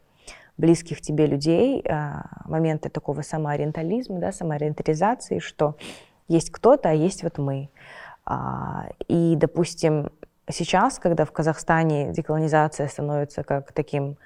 [0.61, 5.75] близких тебе людей, а, моменты такого самоориентализма, да, самоориентализации, что
[6.27, 7.69] есть кто-то, а есть вот мы.
[8.25, 10.11] А, и, допустим,
[10.49, 14.17] сейчас, когда в Казахстане деколонизация становится как таким,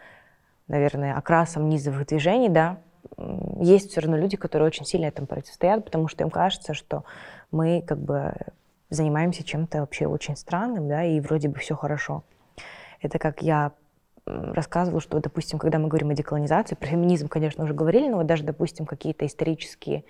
[0.68, 2.78] наверное, окрасом низовых движений, да,
[3.62, 7.06] есть все равно люди, которые очень сильно этому противостоят, потому что им кажется, что
[7.52, 8.34] мы как бы
[8.90, 12.24] занимаемся чем-то вообще очень странным, да, и вроде бы все хорошо.
[13.02, 13.72] Это как я
[14.26, 18.26] рассказывала, что, допустим, когда мы говорим о деколонизации, про феминизм, конечно, уже говорили, но вот
[18.26, 20.04] даже, допустим, какие-то исторические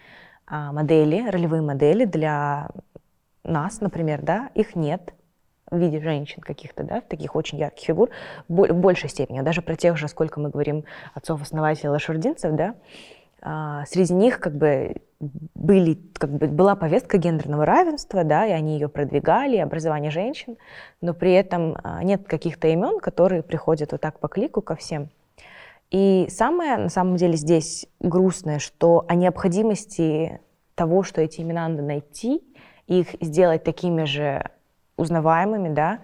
[0.47, 2.69] а, модели, ролевые модели для
[3.43, 5.13] нас, например, да, их нет
[5.69, 8.09] в виде женщин каких-то, да, таких очень ярких фигур,
[8.47, 9.41] в большей степени.
[9.41, 12.75] Даже про тех же, сколько мы говорим отцов-основателей лошадинцев, да,
[13.41, 14.95] а, среди них как бы
[15.53, 20.57] были, как бы была повестка гендерного равенства, да, и они ее продвигали, образование женщин,
[21.01, 25.09] но при этом а, нет каких-то имен, которые приходят вот так по клику ко всем.
[25.91, 30.39] И самое, на самом деле, здесь грустное, что о необходимости
[30.75, 32.41] того, что эти имена надо найти,
[32.87, 34.49] их сделать такими же
[34.97, 35.99] узнаваемыми, да,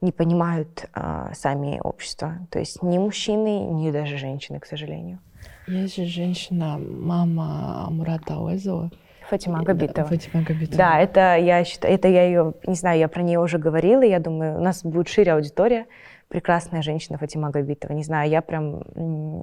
[0.00, 2.34] не понимают а, сами общество.
[2.50, 5.18] То есть ни мужчины, ни даже женщины, к сожалению.
[5.66, 8.90] Есть же женщина, мама Мурата Ауэзова.
[9.28, 10.06] Фатима Габитова.
[10.08, 10.78] Фатима Габитова.
[10.78, 14.20] Да, это я считаю, это я ее, не знаю, я про нее уже говорила, я
[14.20, 15.86] думаю, у нас будет шире аудитория.
[16.28, 17.92] Прекрасная женщина Фатима Габитова.
[17.92, 18.82] Не знаю, я прям,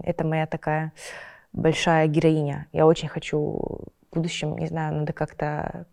[0.03, 0.91] это моя такая
[1.53, 2.67] большая героиня.
[2.73, 3.39] Я очень хочу
[4.11, 5.85] в будущем, не знаю, надо как-то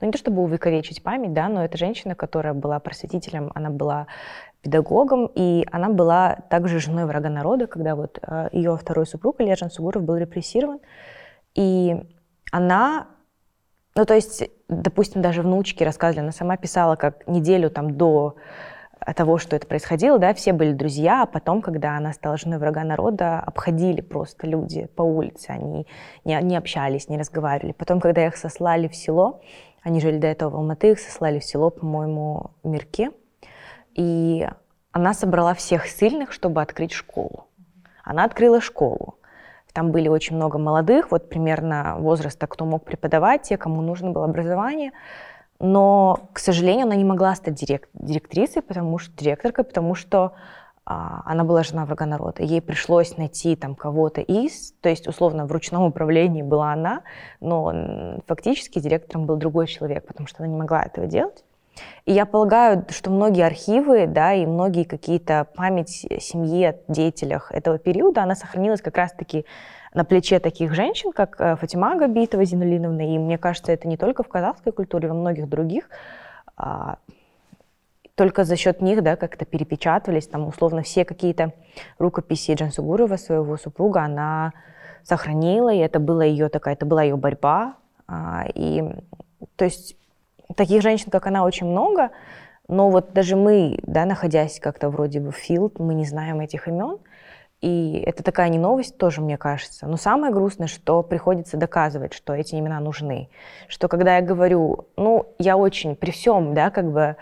[0.00, 4.06] ну не то чтобы увековечить память, да, но это женщина, которая была просветителем, она была
[4.68, 9.70] педагогом, и она была также женой врага народа, когда вот э, ее второй супруг Олежан
[9.70, 10.80] Сугуров был репрессирован,
[11.54, 11.96] и
[12.52, 13.06] она,
[13.96, 18.36] ну то есть, допустим, даже внучки рассказывали, она сама писала, как неделю там до
[19.16, 22.84] того, что это происходило, да, все были друзья, а потом, когда она стала женой врага
[22.84, 25.86] народа, обходили просто люди по улице, они
[26.24, 27.72] не, не общались, не разговаривали.
[27.72, 29.40] Потом, когда их сослали в село,
[29.82, 33.12] они жили до этого в Алматы, их сослали в село, по-моему, Мирке,
[33.98, 34.48] и
[34.92, 37.48] она собрала всех сильных, чтобы открыть школу.
[38.04, 39.16] Она открыла школу.
[39.72, 44.24] Там были очень много молодых, вот примерно возраста, кто мог преподавать, те, кому нужно было
[44.24, 44.92] образование.
[45.58, 50.34] Но, к сожалению, она не могла стать директ, директрисой, потому что директоркой, потому что
[50.86, 52.44] а, она была жена врага народа.
[52.44, 57.02] Ей пришлось найти там кого-то из, то есть условно в ручном управлении была она,
[57.40, 61.44] но фактически директором был другой человек, потому что она не могла этого делать.
[62.04, 68.22] И я полагаю, что многие архивы, да, и многие какие-то память семье, деятелях этого периода,
[68.22, 69.44] она сохранилась как раз-таки
[69.94, 74.22] на плече таких женщин, как э, Фатима Габитова, Зинулиновна, и мне кажется, это не только
[74.22, 75.88] в казахской культуре, во многих других,
[76.56, 76.98] а,
[78.14, 81.52] только за счет них, да, как-то перепечатывались, там, условно, все какие-то
[81.98, 84.52] рукописи Джансугурова, своего супруга, она
[85.04, 88.82] сохранила, и это была ее такая, это была ее борьба, а, и,
[89.56, 89.96] то есть,
[90.54, 92.10] таких женщин, как она, очень много,
[92.68, 96.68] но вот даже мы, да, находясь как-то вроде бы в филд, мы не знаем этих
[96.68, 96.98] имен,
[97.60, 99.86] и это такая не новость тоже, мне кажется.
[99.86, 103.30] Но самое грустное, что приходится доказывать, что эти имена нужны.
[103.66, 107.16] Что когда я говорю, ну, я очень при всем, да, как бы,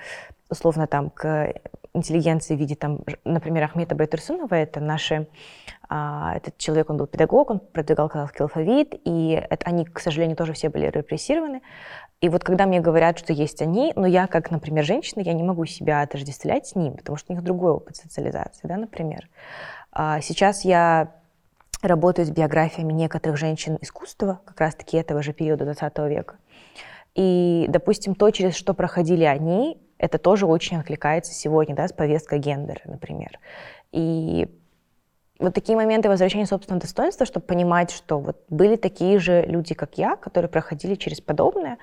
[0.51, 1.55] условно, там, к
[1.95, 5.27] интеллигенции в виде, там, например, Ахмета Байтурсунова, это наши,
[5.89, 10.37] а, этот человек, он был педагог, он продвигал казахский алфавит, и это, они, к сожалению,
[10.37, 11.63] тоже все были репрессированы.
[12.21, 15.43] И вот когда мне говорят, что есть они, но я, как, например, женщина, я не
[15.43, 19.29] могу себя отождествлять с ним, потому что у них другой опыт социализации, да, например.
[19.93, 21.13] А сейчас я
[21.83, 26.37] работаю с биографиями некоторых женщин искусства, как раз-таки этого же периода 20 века.
[27.15, 32.39] И, допустим, то, через что проходили они, это тоже очень откликается сегодня, да, с повесткой
[32.39, 33.39] гендера, например.
[33.93, 34.49] И
[35.39, 39.99] вот такие моменты возвращения собственного достоинства, чтобы понимать, что вот были такие же люди, как
[39.99, 41.79] я, которые проходили через подобное.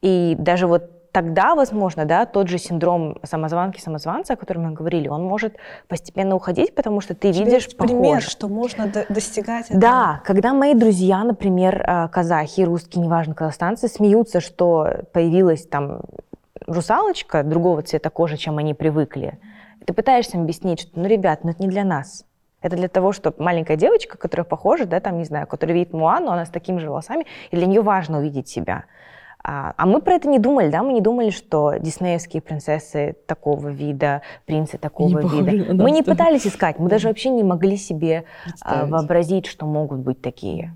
[0.00, 5.22] И даже вот тогда, возможно, да, тот же синдром самозванки-самозванца, о котором мы говорили, он
[5.22, 8.28] может постепенно уходить, потому что ты Тебе видишь пример, похож.
[8.28, 9.80] что можно до- достигать этого.
[9.80, 16.00] Да, когда мои друзья, например, э, казахи, русские, неважно, казахстанцы, смеются, что появилась там
[16.66, 19.38] русалочка другого цвета кожи, чем они привыкли,
[19.84, 22.24] ты пытаешься им объяснить, что, ну, ребят, ну это не для нас.
[22.64, 26.30] Это для того, чтобы маленькая девочка, которая похожа, да, там, не знаю, которая видит Муану,
[26.30, 28.84] она с такими же волосами, и для нее важно увидеть себя.
[29.42, 33.68] А, а мы про это не думали, да, мы не думали, что диснеевские принцессы такого
[33.68, 35.50] вида, принцы такого Не вида.
[35.50, 36.12] похожи мы не да.
[36.12, 38.24] пытались искать, мы даже вообще не могли себе
[38.62, 40.74] а, вообразить, что могут быть такие.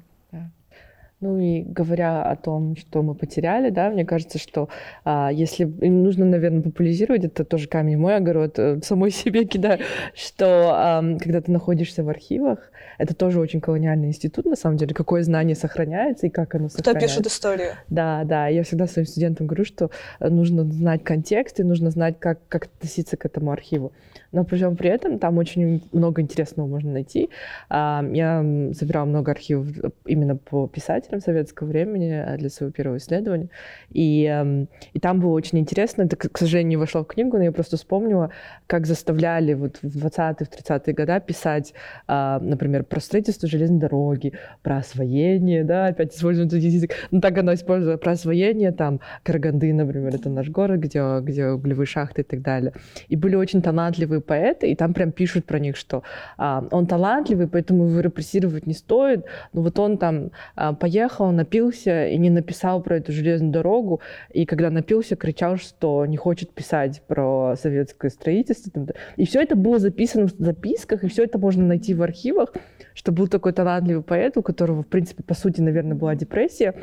[1.21, 4.69] Ну и говоря о том, что мы потеряли, да, мне кажется, что
[5.05, 9.81] а, если им нужно, наверное, популяризировать, это тоже камень мой огород, э, самой себе кидаю,
[10.15, 14.95] что ам, когда ты находишься в архивах, это тоже очень колониальный институт, на самом деле,
[14.95, 17.09] какое знание сохраняется и как оно Кто сохраняется.
[17.09, 17.73] пишет историю?
[17.89, 22.21] Да, да, я всегда своим студентам говорю, что э, нужно знать контекст и нужно знать,
[22.21, 23.91] как, как относиться к этому архиву.
[24.33, 27.31] Но при всем при этом там очень много интересного можно найти.
[27.69, 29.69] А, Я собирала много архивов
[30.05, 33.49] именно по писателям советского времени э, для своего первого исследования.
[33.91, 36.03] И, эм, и там было очень интересно.
[36.03, 38.31] Это, к сожалению, не вошло в книгу, но я просто вспомнила,
[38.67, 41.75] как заставляли вот в 20-е, в 30-е годы писать,
[42.07, 46.93] а, например, про строительство железной дороги, про освоение, да, опять используем этот язык.
[47.11, 51.87] Ну, так оно использовало про освоение, там, Караганды, например, это наш город, где, где углевые
[51.87, 52.73] шахты и так далее.
[53.09, 56.03] И были очень талантливые поэты, и там прям пишут про них, что
[56.37, 62.09] а, он талантливый, поэтому его репрессировать не стоит, но вот он там а, поехал, напился
[62.09, 64.01] и не написал про эту железную дорогу,
[64.33, 68.87] и когда напился, кричал, что не хочет писать про советское строительство.
[69.17, 72.53] И все это было записано в записках, и все это можно найти в архивах,
[72.95, 76.75] что был такой талантливый поэт, у которого, в принципе, по сути, наверное, была депрессия,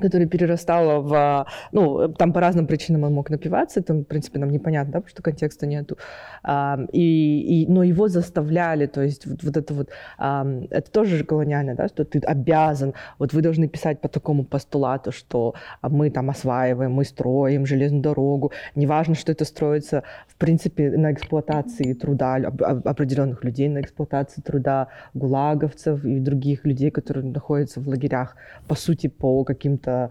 [0.00, 1.46] которое перерастало в...
[1.72, 5.10] Ну, там по разным причинам он мог напиваться, это, в принципе, нам непонятно, да, потому
[5.10, 5.96] что контекста нету.
[6.42, 9.90] А, и, и, но его заставляли, то есть вот, вот это вот...
[10.18, 14.44] А, это тоже же колониально, да, что ты обязан, вот вы должны писать по такому
[14.44, 20.90] постулату, что мы там осваиваем, мы строим железную дорогу, неважно, что это строится, в принципе,
[20.90, 27.88] на эксплуатации труда определенных людей, на эксплуатации труда гулаговцев и других людей, которые находятся в
[27.88, 28.36] лагерях,
[28.68, 30.10] по сути, по каким-то каким-то,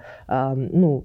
[0.71, 1.03] ну,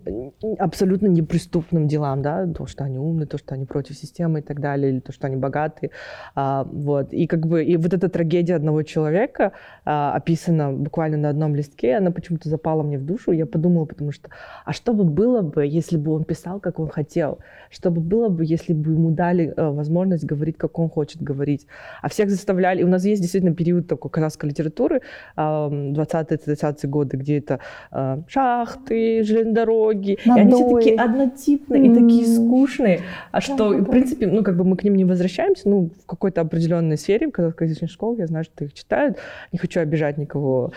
[0.59, 4.61] абсолютно неприступным делам, да, то, что они умны, то, что они против системы и так
[4.61, 5.91] далее, или то, что они богатые,
[6.35, 7.13] а, вот.
[7.13, 9.53] И как бы, и вот эта трагедия одного человека
[9.85, 14.13] а, описана буквально на одном листке, она почему-то запала мне в душу, я подумала, потому
[14.13, 14.29] что,
[14.65, 17.39] а что бы было бы, если бы он писал, как он хотел?
[17.71, 21.67] Что бы было бы, если бы ему дали э, возможность говорить, как он хочет говорить?
[22.03, 25.01] А всех заставляли, и у нас есть действительно период такой казахской литературы,
[25.37, 27.61] 20-30 годы, где это
[27.93, 28.23] э,
[28.57, 30.19] шахты, железные дороги.
[30.25, 30.43] Надой.
[30.43, 31.87] И они все такие однотипные mm.
[31.87, 33.01] и такие скучные.
[33.31, 36.41] А что, в принципе, ну, как бы мы к ним не возвращаемся, ну, в какой-то
[36.41, 39.19] определенной сфере, когда в язычной школе, я знаю, что их читают.
[39.53, 40.73] Не хочу обижать никого.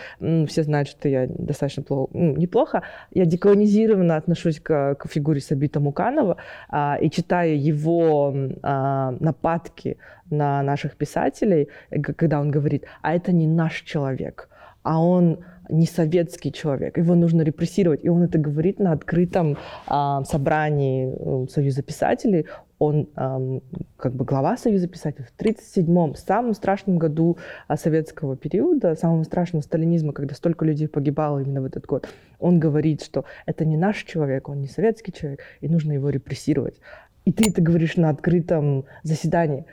[0.46, 2.82] Все знают, что я достаточно плохо, ну, неплохо.
[3.12, 6.36] Я деколонизированно отношусь к, к фигуре Сабита Муканова
[6.68, 9.96] а, и читаю его а, нападки
[10.30, 11.68] на наших писателей,
[12.16, 14.48] когда он говорит, а это не наш человек,
[14.82, 15.38] а он
[15.70, 18.04] не советский человек, его нужно репрессировать.
[18.04, 19.56] И он это говорит на открытом
[19.86, 22.46] э, собрании Союза писателей.
[22.78, 23.60] Он э,
[23.96, 27.36] как бы глава Союза писателей в 1937-м, самом страшном году
[27.68, 32.08] э, советского периода, самого страшного сталинизма, когда столько людей погибало именно в этот год.
[32.38, 36.80] Он говорит, что это не наш человек, он не советский человек, и нужно его репрессировать.
[37.24, 39.66] И ты это говоришь на открытом заседании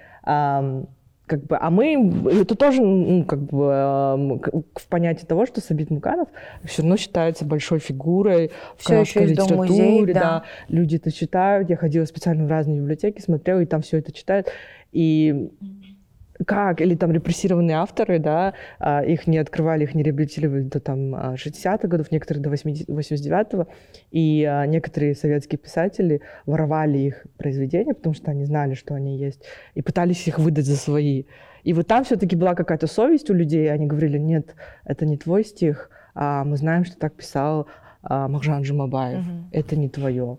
[1.27, 6.29] как бы, а мы, это тоже, ну, как бы, в понятии того, что Сабит Муканов
[6.63, 10.13] все равно считается большой фигурой в все еще литературе, музей, да.
[10.13, 10.43] да.
[10.69, 11.69] Люди это читают.
[11.69, 14.47] Я ходила специально в разные библиотеки, смотрела, и там все это читают.
[14.93, 15.51] И
[16.45, 21.15] как, или там репрессированные авторы, да, а, их не открывали, их не реабилитировали до там
[21.15, 23.67] 60-х а, годов, некоторые до 89-го,
[24.11, 29.43] и а, некоторые советские писатели воровали их произведения, потому что они знали, что они есть,
[29.73, 31.25] и пытались их выдать за свои.
[31.63, 35.43] И вот там все-таки была какая-то совесть у людей, они говорили, нет, это не твой
[35.43, 37.67] стих, а мы знаем, что так писал
[38.03, 39.49] Махжан Джумабаев, угу.
[39.51, 40.37] это не твое.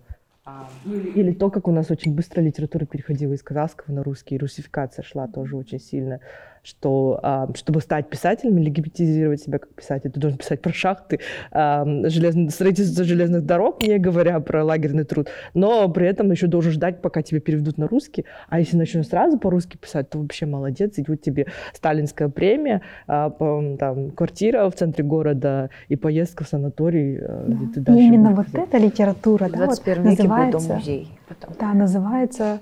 [0.84, 4.38] Или, или то, как у нас очень быстро литература переходила из казахского на русский, и
[4.38, 6.20] русификация шла тоже очень сильно
[6.68, 11.20] что а, чтобы стать писателем, легитимизировать себя как писатель, ты должен писать про шахты,
[11.50, 16.72] а, железно, строительство железных дорог, не говоря про лагерный труд, но при этом еще должен
[16.72, 18.26] ждать, пока тебя переведут на русский.
[18.48, 23.30] А если начнешь сразу по-русски писать, то вообще молодец, идет тебе сталинская премия, а,
[23.78, 27.18] там, квартира в центре города и поездка в санаторий.
[27.18, 27.80] Да.
[27.80, 31.18] Дальше именно вот эта литература, да, вот называется, музей.
[31.28, 31.54] Потом.
[31.58, 32.60] Да, называется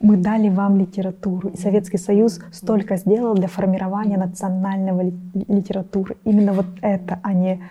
[0.00, 1.48] мы дали вам литературу.
[1.48, 5.10] И Советский Союз столько сделал для формирования национального
[5.48, 6.16] литературы.
[6.24, 7.62] Именно вот это, а не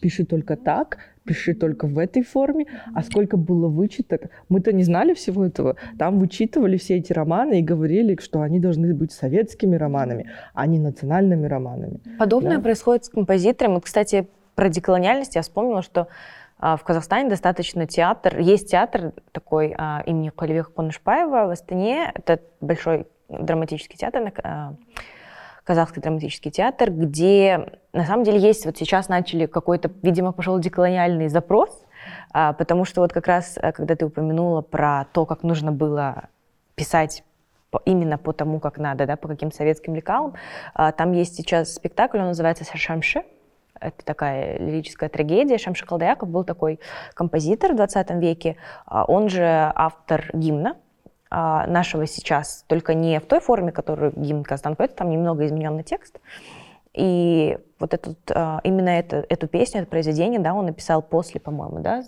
[0.00, 4.22] пиши только так, пиши только в этой форме, а сколько было вычиток.
[4.48, 5.76] Мы-то не знали всего этого.
[5.98, 10.78] Там вычитывали все эти романы и говорили, что они должны быть советскими романами, а не
[10.78, 12.00] национальными романами.
[12.18, 12.62] Подобное да?
[12.62, 13.78] происходит с композиторами.
[13.78, 16.08] Кстати, про деколониальность я вспомнила, что
[16.62, 23.08] в Казахстане достаточно театр, есть театр такой а, имени Калибека Конышпаева в Астане, это большой
[23.28, 24.74] драматический театр, а,
[25.64, 31.28] казахский драматический театр, где на самом деле есть, вот сейчас начали какой-то, видимо, пошел деколониальный
[31.28, 31.84] запрос,
[32.32, 36.28] потому что вот как раз, когда ты упомянула про то, как нужно было
[36.74, 37.24] писать
[37.84, 40.34] именно по тому, как надо, да, по каким советским лекалам,
[40.74, 43.22] там есть сейчас спектакль, он называется «Сашамши»,
[43.82, 45.58] это такая лирическая трагедия.
[45.58, 46.80] Шамши Калдаяков был такой
[47.14, 48.56] композитор в 20 веке,
[48.86, 50.76] а, он же автор гимна
[51.30, 55.82] а, нашего сейчас, только не в той форме, которую гимн Казахстан поет, там немного измененный
[55.82, 56.20] текст.
[56.94, 61.80] И вот этот, а, именно это, эту песню, это произведение, да, он написал после, по-моему,
[61.80, 62.04] да,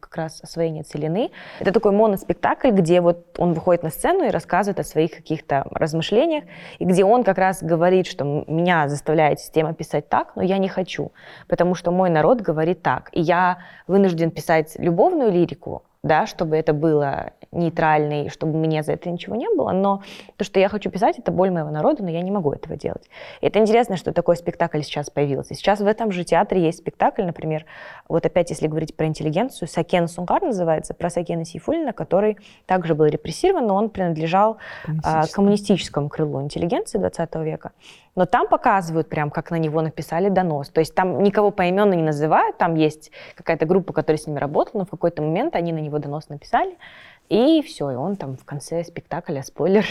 [0.00, 1.30] как раз освоение целины.
[1.60, 6.44] Это такой моноспектакль, где вот он выходит на сцену и рассказывает о своих каких-то размышлениях,
[6.78, 10.68] и где он как раз говорит, что меня заставляет система писать так, но я не
[10.68, 11.12] хочу,
[11.46, 13.08] потому что мой народ говорит так.
[13.12, 19.08] И я вынужден писать любовную лирику, да, чтобы это было нейтральный, чтобы мне за это
[19.10, 20.02] ничего не было, но
[20.36, 23.08] то, что я хочу писать, это боль моего народа, но я не могу этого делать.
[23.40, 25.54] И это интересно, что такой спектакль сейчас появился.
[25.54, 27.64] Сейчас в этом же театре есть спектакль, например,
[28.08, 33.06] вот опять, если говорить про интеллигенцию, Сакен Сунгар называется, про Сакена Сейфулина, который также был
[33.06, 34.58] репрессирован, но он принадлежал
[35.02, 37.72] а, коммунистическому крылу интеллигенции 20 века.
[38.14, 40.70] Но там показывают прям, как на него написали донос.
[40.70, 44.80] То есть там никого поименно не называют, там есть какая-то группа, которая с ними работала,
[44.80, 46.76] но в какой-то момент они на него донос написали,
[47.28, 49.84] и все, и он там в конце спектакля, спойлер,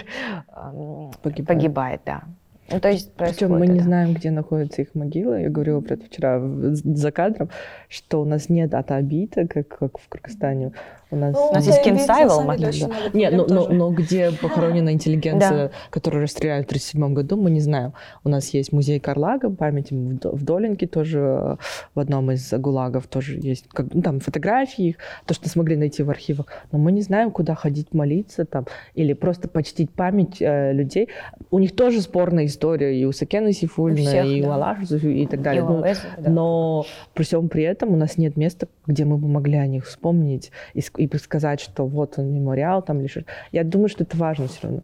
[1.22, 2.24] погибает, погибает да.
[2.70, 5.40] Ну, то есть Причем мы не знаем, где находится их могила.
[5.40, 7.50] Я говорила про это вчера за кадром,
[7.88, 10.74] что у нас нет атабита, как, как в Кыргызстане.
[11.10, 12.44] У нас, ну, у нас есть Кен Сайвел.
[12.46, 12.72] Да.
[13.14, 15.72] Нет, но, но, но где похоронена интеллигенция, да.
[15.90, 17.94] которую расстреляли в 1937 году, мы не знаем.
[18.24, 21.58] У нас есть музей Карлага, памяти в Долинке тоже,
[21.96, 26.10] в одном из гулагов тоже есть как, ну, там фотографии, то, что смогли найти в
[26.10, 26.48] архивах.
[26.72, 31.08] Но мы не знаем, куда ходить молиться там, или просто почтить память э, людей.
[31.52, 34.48] У них тоже спорная история и у Сакена Сифульна, всех, и да.
[34.48, 35.64] у Алаши, и так далее.
[35.64, 36.30] И ну, Уэза, да.
[36.30, 39.86] Но при всем при этом у нас нет места, где мы бы могли о них
[39.86, 43.18] вспомнить и и сказать, что вот он мемориал там лишь.
[43.52, 44.84] Я думаю, что это важно все равно.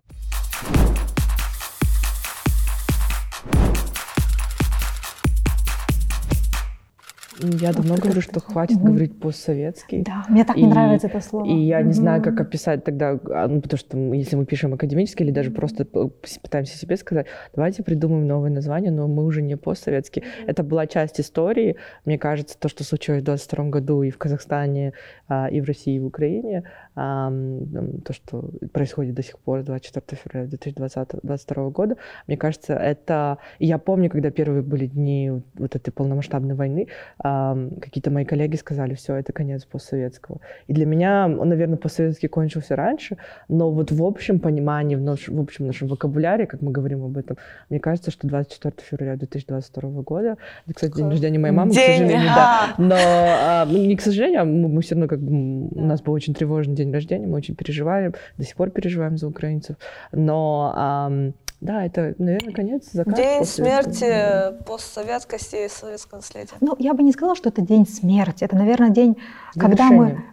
[7.60, 10.04] Я давно говорю, что хватит говорить постсоветский.
[10.04, 11.46] Да, мне так не нравится это слово.
[11.46, 15.24] И я не знаю, как описать тогда, а, ну, потому что если мы пишем академически
[15.24, 20.26] или даже просто пытаемся себе сказать, давайте придумаем новое название, но мы уже не постсоветские.
[20.48, 21.76] Это была часть истории.
[22.06, 24.94] Мне кажется, то, что случилось в 22 году и в Казахстане,
[25.28, 26.64] а, и в России, и в Украине,
[26.96, 33.38] то, что происходит до сих пор, 24 февраля 2022 года, мне кажется, это...
[33.60, 36.88] я помню, когда первые были дни вот этой полномасштабной войны,
[37.18, 40.40] какие-то мои коллеги сказали, все, это конец постсоветского.
[40.68, 43.18] И для меня он, наверное, постсоветский кончился раньше,
[43.48, 47.18] но вот в общем понимании, в, наш, в общем нашем вокабуляре, как мы говорим об
[47.18, 47.38] этом,
[47.70, 51.98] мне кажется, что 24 февраля 2022 года, это, кстати, день рождения моей мамы, день, к
[51.98, 55.86] сожалению, да, но а, не к сожалению, а мы, мы все равно как бы, у
[55.86, 59.78] нас был очень тревожный день рождения, мы очень переживаем, до сих пор переживаем за украинцев,
[60.12, 63.16] но да, это, наверное, конец закат.
[63.16, 66.56] День смерти постсоветскости и советского наследия.
[66.60, 68.44] Ну, я бы не сказала, что это день смерти.
[68.44, 69.18] Это, наверное, день,
[69.56, 70.26] когда мы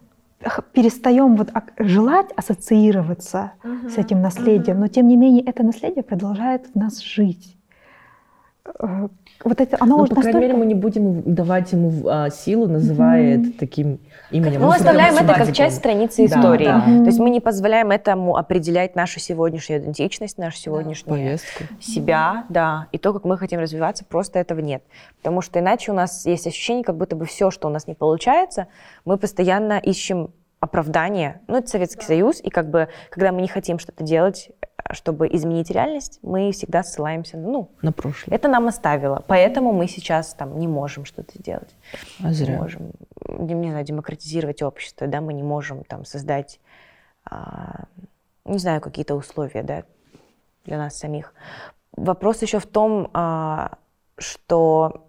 [0.72, 4.86] перестаем вот желать ассоциироваться угу, с этим наследием, угу.
[4.86, 7.56] но тем не менее это наследие продолжает в нас жить.
[8.78, 9.08] Э,
[9.44, 13.36] вот это, оно ну, по крайней мере, мы не будем давать ему а, силу, называя
[13.36, 13.48] mm-hmm.
[13.50, 14.00] это таким
[14.30, 14.60] именем.
[14.60, 16.66] Мы ну, оставляем это как часть страницы да, истории.
[16.66, 16.80] Да.
[16.80, 21.64] То есть мы не позволяем этому определять нашу сегодняшнюю идентичность, нашу сегодняшнюю Повестку.
[21.80, 24.82] себя, да, и то, как мы хотим развиваться, просто этого нет.
[25.18, 27.94] Потому что иначе у нас есть ощущение, как будто бы все, что у нас не
[27.94, 28.66] получается,
[29.04, 31.40] мы постоянно ищем оправдание.
[31.48, 32.06] Ну, это Советский да.
[32.06, 34.50] Союз, и как бы, когда мы не хотим что-то делать,
[34.92, 38.34] чтобы изменить реальность, мы всегда ссылаемся ну, на прошлое.
[38.34, 41.74] Это нам оставило, поэтому мы сейчас там не можем что-то сделать.
[42.22, 42.54] А зря.
[42.54, 42.90] Не можем,
[43.28, 46.60] не знаю, демократизировать общество, да, мы не можем там создать,
[47.24, 47.84] а,
[48.44, 49.84] не знаю, какие-то условия, да,
[50.64, 51.34] для нас самих.
[51.96, 53.78] Вопрос еще в том, а,
[54.18, 55.06] что,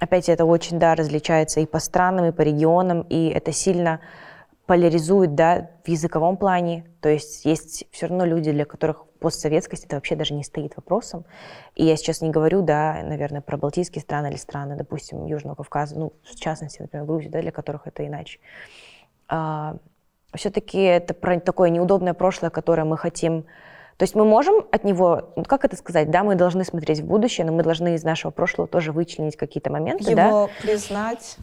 [0.00, 4.00] опять это очень, да, различается и по странам, и по регионам, и это сильно
[4.66, 6.84] поляризует, да, в языковом плане.
[7.00, 11.24] То есть есть все равно люди, для которых постсоветскость это вообще даже не стоит вопросом.
[11.74, 15.98] И я сейчас не говорю, да, наверное, про балтийские страны или страны, допустим, Южного Кавказа,
[15.98, 18.40] ну, в частности, например, Грузию, да, для которых это иначе.
[19.28, 19.76] А,
[20.34, 23.46] все-таки это про такое неудобное прошлое, которое мы хотим
[23.98, 27.06] то есть мы можем от него, ну, как это сказать, да, мы должны смотреть в
[27.06, 30.62] будущее, но мы должны из нашего прошлого тоже вычленить какие-то моменты, его да.
[30.62, 31.36] признать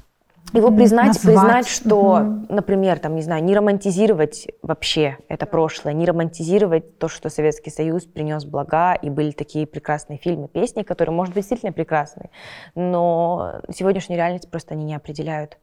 [0.54, 1.24] его признать, Назвать.
[1.24, 2.46] признать, что, угу.
[2.54, 8.04] например, там, не знаю, не романтизировать вообще это прошлое, не романтизировать то, что Советский Союз
[8.04, 12.30] принес блага, и были такие прекрасные фильмы, песни, которые, может быть, действительно прекрасные,
[12.76, 15.58] но сегодняшнюю реальность просто они не определяют.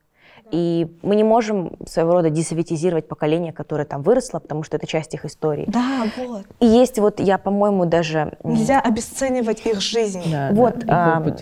[0.51, 5.15] И мы не можем своего рода десоветизировать поколение, которое там выросло, потому что это часть
[5.15, 5.65] их истории.
[5.69, 6.45] Да, вот.
[6.61, 8.37] И есть вот, я, по-моему, даже...
[8.45, 10.23] Нельзя обесценивать их жизнь.
[10.31, 10.81] Да, вот.
[10.81, 11.37] Да, а,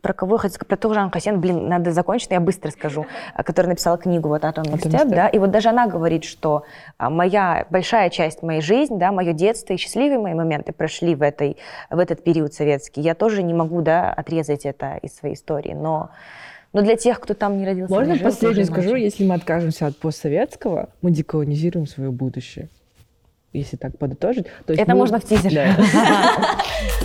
[0.00, 3.06] про кого я хочу сказать, про ту Жан Кассен, блин, надо закончить, я быстро скажу,
[3.34, 6.64] а, которая написала книгу вот «Атомный университет», да, и вот даже она говорит, что
[6.96, 11.22] а, моя, большая часть моей жизни, да, мое детство и счастливые мои моменты прошли в,
[11.22, 11.56] этой,
[11.90, 13.00] в этот период советский.
[13.00, 16.10] Я тоже не могу, да, отрезать это из своей истории, но
[16.72, 19.86] но для тех, кто там не родился, Можно не жил, последнее скажу, если мы откажемся
[19.86, 22.68] от постсоветского, мы деколонизируем свое будущее.
[23.54, 24.46] Если так подытожить.
[24.66, 24.98] То есть Это мы...
[24.98, 25.74] можно в тизере.
[25.76, 26.58] Да.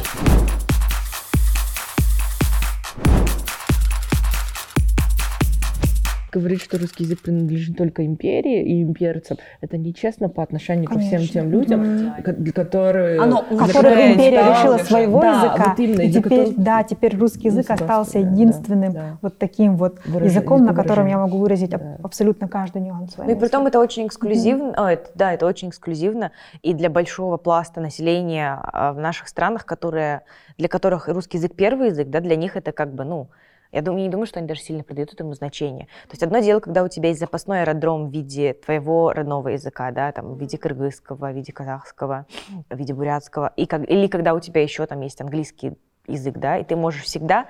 [6.34, 11.18] говорить, что русский язык принадлежит только империи и имперцам, это нечестно по отношению Конечно.
[11.18, 12.52] ко всем тем людям, mm-hmm.
[12.52, 13.20] которые...
[13.20, 16.64] Оно, которые империя лишила своего да, языка, вот именно, и теперь, которого...
[16.64, 19.18] да, теперь русский язык остался единственным да, да.
[19.22, 21.98] вот таким вот Выражение, языком, на котором я могу выразить да.
[22.04, 23.16] абсолютно каждый нюанс.
[23.18, 24.84] Ну и при том это очень эксклюзивно, mm-hmm.
[24.84, 26.32] О, это, да, это очень эксклюзивно,
[26.62, 30.22] и для большого пласта населения а, в наших странах, которые,
[30.58, 33.30] для которых русский язык первый язык, да, для них это как бы, ну,
[33.74, 35.86] я думаю, не думаю, что они даже сильно придают этому значение.
[36.04, 39.92] То есть одно дело, когда у тебя есть запасной аэродром в виде твоего родного языка,
[39.92, 42.28] да, там, в виде кыргызского, в виде казахского,
[42.70, 45.74] в виде бурятского, и как, или когда у тебя еще там есть английский
[46.08, 47.48] язык, да, и ты можешь всегда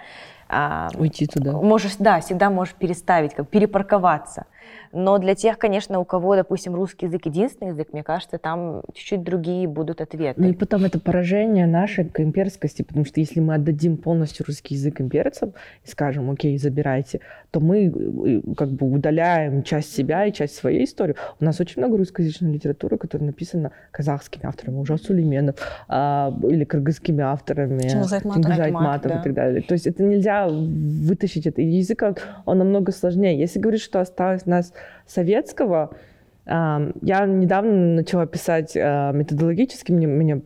[0.48, 1.52] а, уйти туда.
[1.52, 4.46] Можешь, да, всегда можешь переставить, как перепарковаться.
[4.92, 9.24] Но для тех, конечно, у кого, допустим, русский язык единственный язык, мне кажется, там чуть-чуть
[9.24, 10.40] другие будут ответы.
[10.40, 14.76] Ну и потом это поражение нашей к имперскости, потому что если мы отдадим полностью русский
[14.76, 15.54] язык имперцам
[15.84, 20.86] и скажем, окей, забирайте, то мы э, как бы удаляем часть себя и часть своей
[20.86, 21.16] истории.
[21.40, 25.56] У нас очень много русскоязычной литературы, которая написана казахскими авторами, уже Сулейменов,
[25.88, 29.20] а, или кыргызскими авторами, Чингизайт Матов да.
[29.20, 29.62] и так далее.
[29.62, 31.62] То есть это нельзя вытащить это.
[31.62, 33.38] Язык, он, он намного сложнее.
[33.38, 34.74] Если говорить, что осталось нас
[35.06, 35.96] советского,
[36.46, 40.42] я недавно начала писать а, методологически, мне, мне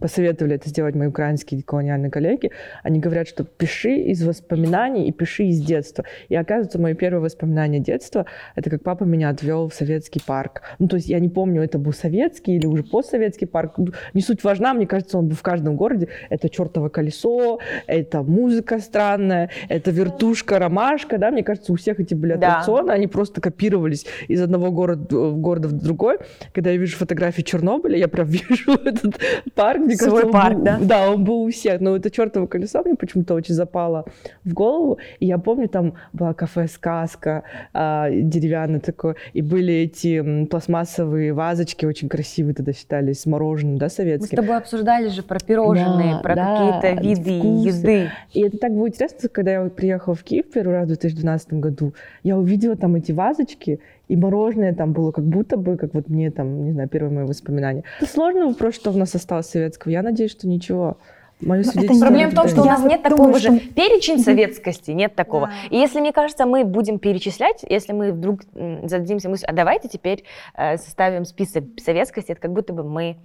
[0.00, 2.50] посоветовали это сделать мои украинские колониальные коллеги.
[2.82, 6.04] Они говорят, что пиши из воспоминаний и пиши из детства.
[6.28, 8.26] И оказывается, мое первое воспоминание детства—
[8.56, 10.62] это как папа меня отвел в советский парк.
[10.78, 13.74] Ну, то есть я не помню, это был советский или уже постсоветский парк.
[13.78, 16.08] Ну, не суть важна, мне кажется, он был в каждом городе.
[16.30, 22.14] Это чертово колесо, это музыка странная, это вертушка, ромашка, да, мне кажется, у всех эти
[22.14, 22.94] были аттракционы, да.
[22.94, 26.18] они просто копировались из одного города, города в другой.
[26.52, 29.21] Когда я вижу фотографии Чернобыля, я прям вижу этот
[29.54, 30.78] парк, мне Свой кажется, парк, был, да?
[30.80, 31.80] Да, он был у всех.
[31.80, 34.04] Но это чертово колесо мне почему-то очень запало
[34.44, 34.98] в голову.
[35.20, 41.86] И я помню, там была кафе «Сказка», а, деревянное такое, и были эти пластмассовые вазочки
[41.86, 44.36] очень красивые тогда считались, с мороженым, да, советским.
[44.36, 47.68] Мы с тобой обсуждали же про пирожные, да, про да, какие-то виды вкусы.
[47.68, 48.10] еды.
[48.32, 51.94] И это так было интересно, когда я приехала в Киев первый раз в 2012 году,
[52.22, 53.80] я увидела там эти вазочки,
[54.12, 57.24] и мороженое там было как будто бы, как вот мне там, не знаю, первое мое
[57.24, 57.82] воспоминание.
[57.98, 59.90] Это сложный вопрос, что у нас осталось советского.
[59.90, 60.98] Я надеюсь, что ничего.
[61.40, 61.64] Мое
[61.98, 65.50] Проблема в том, что у нас нет такого же перечень советскости, нет такого.
[65.70, 70.24] И если, мне кажется, мы будем перечислять, если мы вдруг зададимся мыслью, а давайте теперь
[70.58, 73.16] э, составим список советскости, это как будто бы мы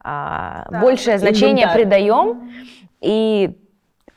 [0.00, 2.50] а, большее значение придаем,
[3.00, 3.56] и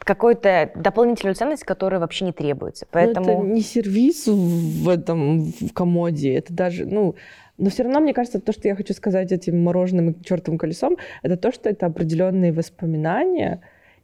[0.06, 2.86] какой-то дополнительную ценность, которая вообще не требуется.
[2.92, 3.26] Поэтому...
[3.26, 7.16] Но это не сервис в этом в комоде, это даже, ну,
[7.58, 10.98] но все равно, мне кажется, то, что я хочу сказать этим мороженым и чертовым колесом,
[11.24, 13.62] это то, что это определенные воспоминания,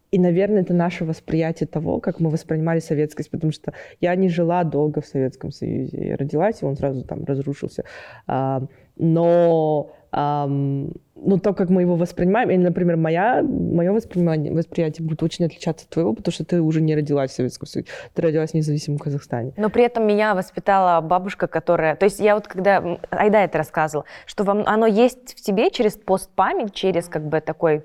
[0.10, 4.64] и, наверное, это наше восприятие того, как мы воспринимали советскость, потому что я не жила
[4.64, 6.08] долго в Советском Союзе.
[6.10, 7.86] Я родилась, и он сразу там разрушился.
[8.28, 8.64] А,
[8.97, 10.91] но Um,
[11.24, 15.86] ну, то, как мы его воспринимаем, или, например, моя, мое воспринимание, восприятие будет очень отличаться
[15.86, 18.97] от твоего, потому что ты уже не родилась в Советском Союзе, ты родилась в независимом
[18.97, 19.53] Казахстане.
[19.55, 21.95] Но при этом меня воспитала бабушка, которая...
[21.95, 22.84] То есть я вот когда...
[23.12, 27.84] Айда это рассказывала, что вам, оно есть в тебе через постпамять, через как бы такой...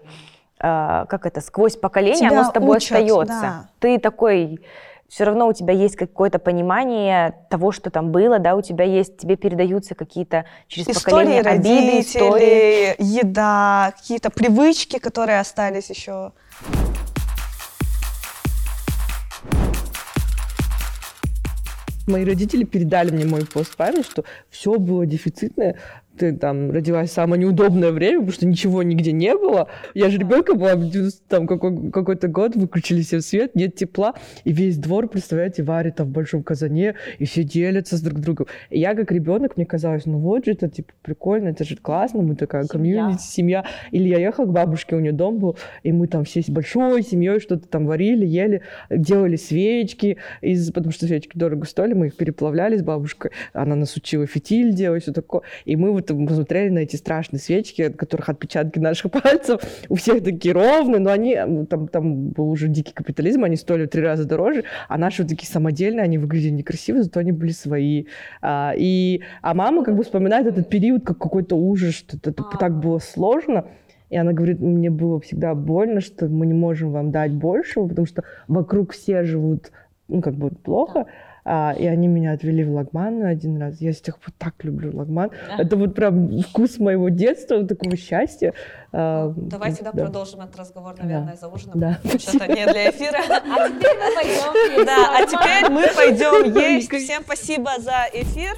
[0.59, 1.41] Э, как это?
[1.43, 3.41] Сквозь поколение Тебя оно с тобой учат, остается.
[3.41, 3.71] Да.
[3.81, 4.61] Ты такой
[5.09, 9.19] все равно у тебя есть какое-то понимание того, что там было, да, у тебя есть,
[9.19, 16.33] тебе передаются какие-то через истории поколение обиды, истории, еда, какие-то привычки, которые остались еще.
[22.07, 25.77] Мои родители передали мне мой пост память, что все было дефицитное,
[26.17, 29.69] ты там родилась в самое неудобное время, потому что ничего нигде не было.
[29.95, 30.73] Я же ребенка была,
[31.29, 34.15] там какой- какой-то год, выключили все свет, нет тепла,
[34.45, 38.47] и весь двор, представляете, варит там в большом казане, и все делятся с друг другом.
[38.71, 42.23] И я как ребенок, мне казалось, ну вот же это, типа, прикольно, это же классно,
[42.23, 43.03] мы такая семья.
[43.03, 43.65] комьюнити, семья.
[43.91, 47.03] Или я ехала к бабушке, у нее дом был, и мы там все с большой
[47.03, 52.17] семьей что-то там варили, ели, делали свечки, из, потому что свечки дорого стоили, мы их
[52.17, 55.43] переплавляли с бабушкой, она нас учила фитиль делать, все такое.
[55.65, 59.95] И мы вот вот посмотрели на эти страшные свечки, от которых отпечатки наших пальцев у
[59.97, 61.37] всех такие ровные, но они,
[61.69, 65.31] там, там был уже дикий капитализм, они стоили в три раза дороже, а наши вот
[65.31, 68.07] такие самодельные, они выглядели некрасиво, зато они были свои.
[68.43, 72.79] А, и, а мама как бы вспоминает этот период как какой-то ужас, что это так
[72.79, 73.67] было сложно.
[74.09, 78.07] И она говорит, мне было всегда больно, что мы не можем вам дать большего, потому
[78.07, 79.73] что вокруг все живут,
[80.07, 81.07] ну, как бы плохо,
[81.49, 83.81] А, и они меня отвели в Лагман один раз.
[83.81, 85.31] Я с тех пор так люблю Лагман.
[85.57, 88.53] Это вот прям вкус моего детства, такого счастья.
[88.93, 91.37] А, Давайте да, продолжим этот разговор, наверное, да.
[91.37, 91.79] за ужином.
[91.79, 91.99] Да.
[92.03, 93.21] Потому что это не для эфира.
[93.29, 96.93] А теперь мы пойдем Да, а теперь мы пойдем есть.
[96.93, 98.57] Всем спасибо за эфир.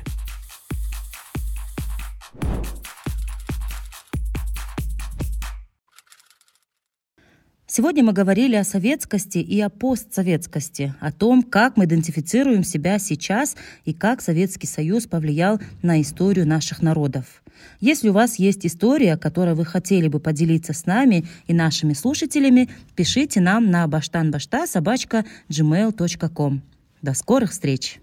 [7.79, 13.55] Сегодня мы говорили о советскости и о постсоветскости, о том, как мы идентифицируем себя сейчас
[13.85, 17.41] и как Советский Союз повлиял на историю наших народов.
[17.79, 22.69] Если у вас есть история, которой вы хотели бы поделиться с нами и нашими слушателями,
[22.97, 26.63] пишите нам на баштанбашта собачка gmail.com.
[27.01, 28.01] До скорых встреч!